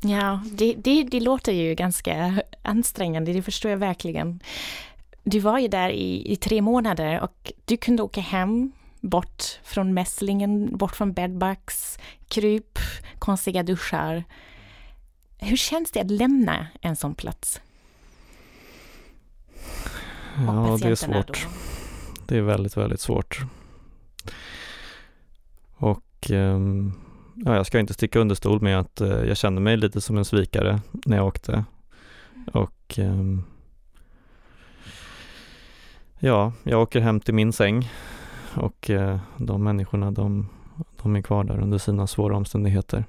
Ja, 0.00 0.40
det, 0.52 0.74
det, 0.74 1.02
det 1.02 1.20
låter 1.20 1.52
ju 1.52 1.74
ganska 1.74 2.42
ansträngande, 2.62 3.32
det 3.32 3.42
förstår 3.42 3.70
jag 3.70 3.78
verkligen. 3.78 4.40
Du 5.24 5.38
var 5.38 5.58
ju 5.58 5.68
där 5.68 5.90
i, 5.90 6.32
i 6.32 6.36
tre 6.36 6.62
månader 6.62 7.20
och 7.20 7.52
du 7.64 7.76
kunde 7.76 8.02
åka 8.02 8.20
hem 8.20 8.72
bort 9.00 9.60
från 9.62 9.94
mässlingen, 9.94 10.76
bort 10.76 10.96
från 10.96 11.12
bedbugs, 11.12 11.98
kryp, 12.28 12.78
konstiga 13.18 13.62
duschar. 13.62 14.24
Hur 15.38 15.56
känns 15.56 15.90
det 15.90 16.00
att 16.00 16.10
lämna 16.10 16.66
en 16.80 16.96
sån 16.96 17.14
plats? 17.14 17.60
Ja, 20.46 20.78
det 20.82 20.88
är 20.88 20.94
svårt. 20.94 21.26
Då? 21.26 21.34
Det 22.26 22.36
är 22.36 22.42
väldigt, 22.42 22.76
väldigt 22.76 23.00
svårt. 23.00 23.40
Och 25.76 26.30
um, 26.30 26.94
ja, 27.44 27.56
jag 27.56 27.66
ska 27.66 27.78
inte 27.78 27.94
sticka 27.94 28.18
under 28.18 28.34
stol 28.34 28.62
med 28.62 28.78
att 28.78 29.00
eh, 29.00 29.24
jag 29.24 29.36
kände 29.36 29.60
mig 29.60 29.76
lite 29.76 30.00
som 30.00 30.18
en 30.18 30.24
svikare 30.24 30.80
när 31.06 31.16
jag 31.16 31.26
åkte. 31.26 31.64
Och 32.52 32.98
ehm, 32.98 33.42
ja, 36.18 36.52
jag 36.62 36.82
åker 36.82 37.00
hem 37.00 37.20
till 37.20 37.34
min 37.34 37.52
säng 37.52 37.90
och 38.54 38.90
eh, 38.90 39.18
de 39.36 39.64
människorna 39.64 40.10
de, 40.10 40.48
de 41.02 41.16
är 41.16 41.22
kvar 41.22 41.44
där 41.44 41.60
under 41.60 41.78
sina 41.78 42.06
svåra 42.06 42.36
omständigheter. 42.36 43.04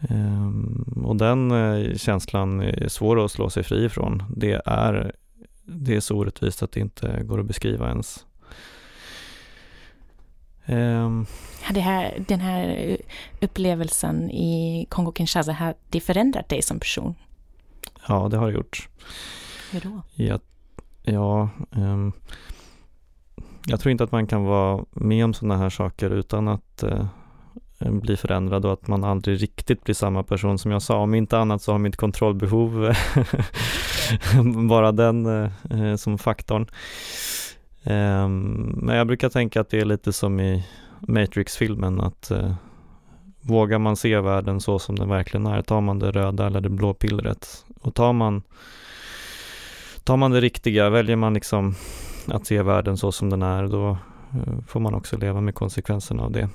Ehm, 0.00 1.02
och 1.04 1.16
den 1.16 1.50
eh, 1.50 1.96
känslan 1.96 2.60
är 2.60 2.88
svår 2.88 3.24
att 3.24 3.30
slå 3.30 3.50
sig 3.50 3.62
fri 3.62 3.84
ifrån. 3.84 4.22
Det 4.36 4.62
är, 4.66 5.12
det 5.62 5.96
är 5.96 6.00
så 6.00 6.16
orättvist 6.16 6.62
att 6.62 6.72
det 6.72 6.80
inte 6.80 7.22
går 7.24 7.40
att 7.40 7.46
beskriva 7.46 7.88
ens. 7.88 8.26
Um, 10.66 11.26
det 11.70 11.80
här, 11.80 12.24
den 12.28 12.40
här 12.40 12.96
upplevelsen 13.40 14.30
i 14.30 14.86
Kongo-Kinshasa, 14.90 15.52
har 15.52 15.74
det 15.88 16.00
förändrat 16.00 16.48
dig 16.48 16.62
som 16.62 16.80
person? 16.80 17.14
Ja, 18.08 18.28
det 18.28 18.36
har 18.36 18.46
det 18.46 18.54
gjort. 18.54 18.88
Hur 19.72 19.80
då? 19.80 20.02
Ja, 20.14 20.38
ja 21.02 21.48
um, 21.70 22.12
jag 23.66 23.80
tror 23.80 23.90
inte 23.90 24.04
att 24.04 24.12
man 24.12 24.26
kan 24.26 24.44
vara 24.44 24.84
med 24.90 25.24
om 25.24 25.34
sådana 25.34 25.56
här 25.56 25.70
saker 25.70 26.10
utan 26.10 26.48
att 26.48 26.84
uh, 26.86 27.06
bli 27.90 28.16
förändrad 28.16 28.64
och 28.64 28.72
att 28.72 28.86
man 28.86 29.04
aldrig 29.04 29.42
riktigt 29.42 29.84
blir 29.84 29.94
samma 29.94 30.22
person 30.22 30.58
som 30.58 30.70
jag 30.70 30.82
sa. 30.82 30.98
Om 30.98 31.14
inte 31.14 31.38
annat 31.38 31.62
så 31.62 31.72
har 31.72 31.78
mitt 31.78 31.96
kontrollbehov 31.96 32.94
bara 34.68 34.92
den 34.92 35.26
uh, 35.26 35.96
som 35.96 36.18
faktorn. 36.18 36.66
Ehm, 37.84 38.78
men 38.82 38.96
jag 38.96 39.06
brukar 39.06 39.28
tänka 39.28 39.60
att 39.60 39.70
det 39.70 39.80
är 39.80 39.84
lite 39.84 40.12
som 40.12 40.40
i 40.40 40.66
Matrix-filmen 41.00 42.00
att 42.00 42.30
eh, 42.30 42.54
vågar 43.40 43.78
man 43.78 43.96
se 43.96 44.20
världen 44.20 44.60
så 44.60 44.78
som 44.78 44.96
den 44.96 45.08
verkligen 45.08 45.46
är, 45.46 45.62
tar 45.62 45.80
man 45.80 45.98
det 45.98 46.10
röda 46.10 46.46
eller 46.46 46.60
det 46.60 46.68
blå 46.68 46.94
pillret? 46.94 47.64
Och 47.80 47.94
tar 47.94 48.12
man 48.12 48.42
tar 50.04 50.16
man 50.16 50.30
det 50.30 50.40
riktiga, 50.40 50.90
väljer 50.90 51.16
man 51.16 51.34
liksom 51.34 51.74
att 52.26 52.46
se 52.46 52.62
världen 52.62 52.96
så 52.96 53.12
som 53.12 53.30
den 53.30 53.42
är, 53.42 53.68
då 53.68 53.98
eh, 54.32 54.60
får 54.66 54.80
man 54.80 54.94
också 54.94 55.16
leva 55.16 55.40
med 55.40 55.54
konsekvenserna 55.54 56.22
av 56.22 56.32
det. 56.32 56.48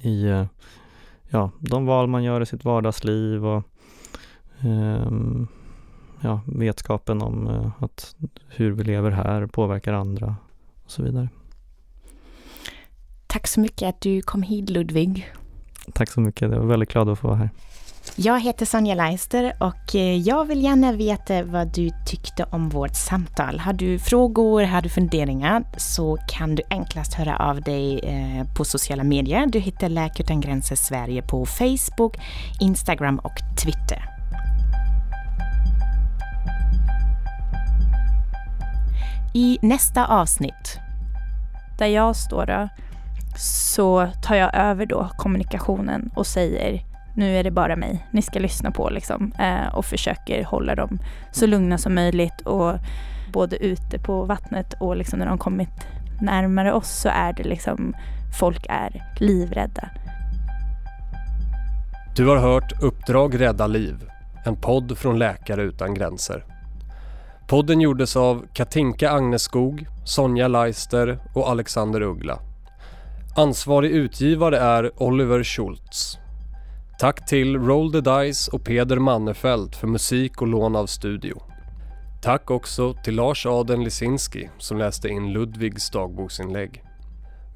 I 0.00 0.24
eh, 0.28 0.44
ja, 1.28 1.50
de 1.58 1.86
val 1.86 2.06
man 2.06 2.24
gör 2.24 2.40
i 2.40 2.46
sitt 2.46 2.64
vardagsliv 2.64 3.46
och 3.46 3.62
um, 4.64 5.48
ja, 6.20 6.40
vetskapen 6.46 7.22
om 7.22 7.48
uh, 7.48 7.72
att 7.78 8.14
hur 8.48 8.70
vi 8.70 8.84
lever 8.84 9.10
här 9.10 9.46
påverkar 9.46 9.92
andra 9.92 10.36
och 10.84 10.90
så 10.90 11.02
vidare. 11.02 11.28
Tack 13.26 13.46
så 13.46 13.60
mycket 13.60 13.88
att 13.88 14.00
du 14.00 14.22
kom 14.22 14.42
hit 14.42 14.70
Ludvig. 14.70 15.30
Tack 15.92 16.10
så 16.10 16.20
mycket, 16.20 16.42
jag 16.42 16.58
var 16.58 16.66
väldigt 16.66 16.92
glad 16.92 17.08
att 17.08 17.18
få 17.18 17.26
vara 17.26 17.38
här. 17.38 17.50
Jag 18.16 18.40
heter 18.40 18.66
Sonja 18.66 18.94
Leister 18.94 19.52
och 19.60 19.94
eh, 19.94 20.16
jag 20.16 20.44
vill 20.44 20.62
gärna 20.62 20.92
veta 20.92 21.42
vad 21.42 21.74
du 21.74 21.90
tyckte 22.06 22.44
om 22.44 22.68
vårt 22.68 22.94
samtal. 22.94 23.58
Har 23.58 23.72
du 23.72 23.98
frågor, 23.98 24.62
har 24.62 24.82
du 24.82 24.88
funderingar 24.88 25.64
så 25.76 26.18
kan 26.28 26.54
du 26.54 26.62
enklast 26.70 27.14
höra 27.14 27.36
av 27.36 27.62
dig 27.62 27.98
eh, 27.98 28.54
på 28.56 28.64
sociala 28.64 29.04
medier. 29.04 29.46
Du 29.46 29.58
hittar 29.58 29.88
Läk 29.88 30.20
utan 30.20 30.40
gränser 30.40 30.76
Sverige 30.76 31.22
på 31.22 31.46
Facebook, 31.46 32.16
Instagram 32.60 33.18
och 33.18 33.34
Twitter. 33.64 34.09
I 39.34 39.58
nästa 39.62 40.06
avsnitt. 40.06 40.78
Där 41.78 41.86
jag 41.86 42.16
står 42.16 42.46
då, 42.46 42.68
så 43.36 44.06
tar 44.22 44.34
jag 44.34 44.54
över 44.54 44.86
då 44.86 45.08
kommunikationen 45.16 46.10
och 46.14 46.26
säger 46.26 46.84
nu 47.16 47.36
är 47.36 47.44
det 47.44 47.50
bara 47.50 47.76
mig 47.76 48.06
ni 48.10 48.22
ska 48.22 48.38
lyssna 48.38 48.70
på 48.70 48.90
liksom, 48.90 49.32
eh, 49.38 49.74
och 49.74 49.84
försöker 49.84 50.44
hålla 50.44 50.74
dem 50.74 50.98
så 51.32 51.46
lugna 51.46 51.78
som 51.78 51.94
möjligt 51.94 52.40
och 52.40 52.78
både 53.32 53.56
ute 53.56 53.98
på 53.98 54.24
vattnet 54.24 54.74
och 54.80 54.96
liksom 54.96 55.18
när 55.18 55.26
de 55.26 55.38
kommit 55.38 55.86
närmare 56.20 56.72
oss 56.72 57.00
så 57.00 57.08
är 57.08 57.32
det 57.32 57.44
liksom 57.44 57.94
folk 58.38 58.66
är 58.68 59.02
livrädda. 59.16 59.88
Du 62.16 62.26
har 62.26 62.36
hört 62.36 62.82
Uppdrag 62.82 63.40
rädda 63.40 63.66
liv, 63.66 64.10
en 64.44 64.56
podd 64.56 64.98
från 64.98 65.18
Läkare 65.18 65.62
utan 65.62 65.94
gränser. 65.94 66.44
Podden 67.50 67.80
gjordes 67.80 68.16
av 68.16 68.46
Katinka 68.52 69.10
Agneskog, 69.10 69.86
Sonja 70.04 70.48
Leister 70.48 71.18
och 71.34 71.48
Alexander 71.48 72.02
Uggla. 72.02 72.40
Ansvarig 73.36 73.90
utgivare 73.90 74.58
är 74.58 75.02
Oliver 75.02 75.44
Schultz. 75.44 76.18
Tack 76.98 77.26
till 77.26 77.56
Roll 77.58 77.92
the 77.92 78.00
Dice 78.00 78.50
och 78.52 78.64
Peder 78.64 78.98
Mannefelt 78.98 79.76
för 79.76 79.86
musik 79.86 80.42
och 80.42 80.48
lån 80.48 80.76
av 80.76 80.86
studio. 80.86 81.42
Tack 82.22 82.50
också 82.50 82.94
till 82.94 83.14
Lars 83.14 83.46
Aden 83.46 83.84
Lisinski 83.84 84.48
som 84.58 84.78
läste 84.78 85.08
in 85.08 85.32
Ludvigs 85.32 85.90
dagboksinlägg. 85.90 86.82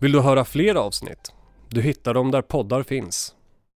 Vill 0.01 0.13
du 0.13 0.21
höra 0.21 0.45
fler 0.45 0.75
avsnitt? 0.75 1.33
Du 1.69 1.83
hittar 1.83 2.15
dem 2.15 2.31
där 2.31 2.43
poddar 2.43 2.83
finns. 2.83 3.35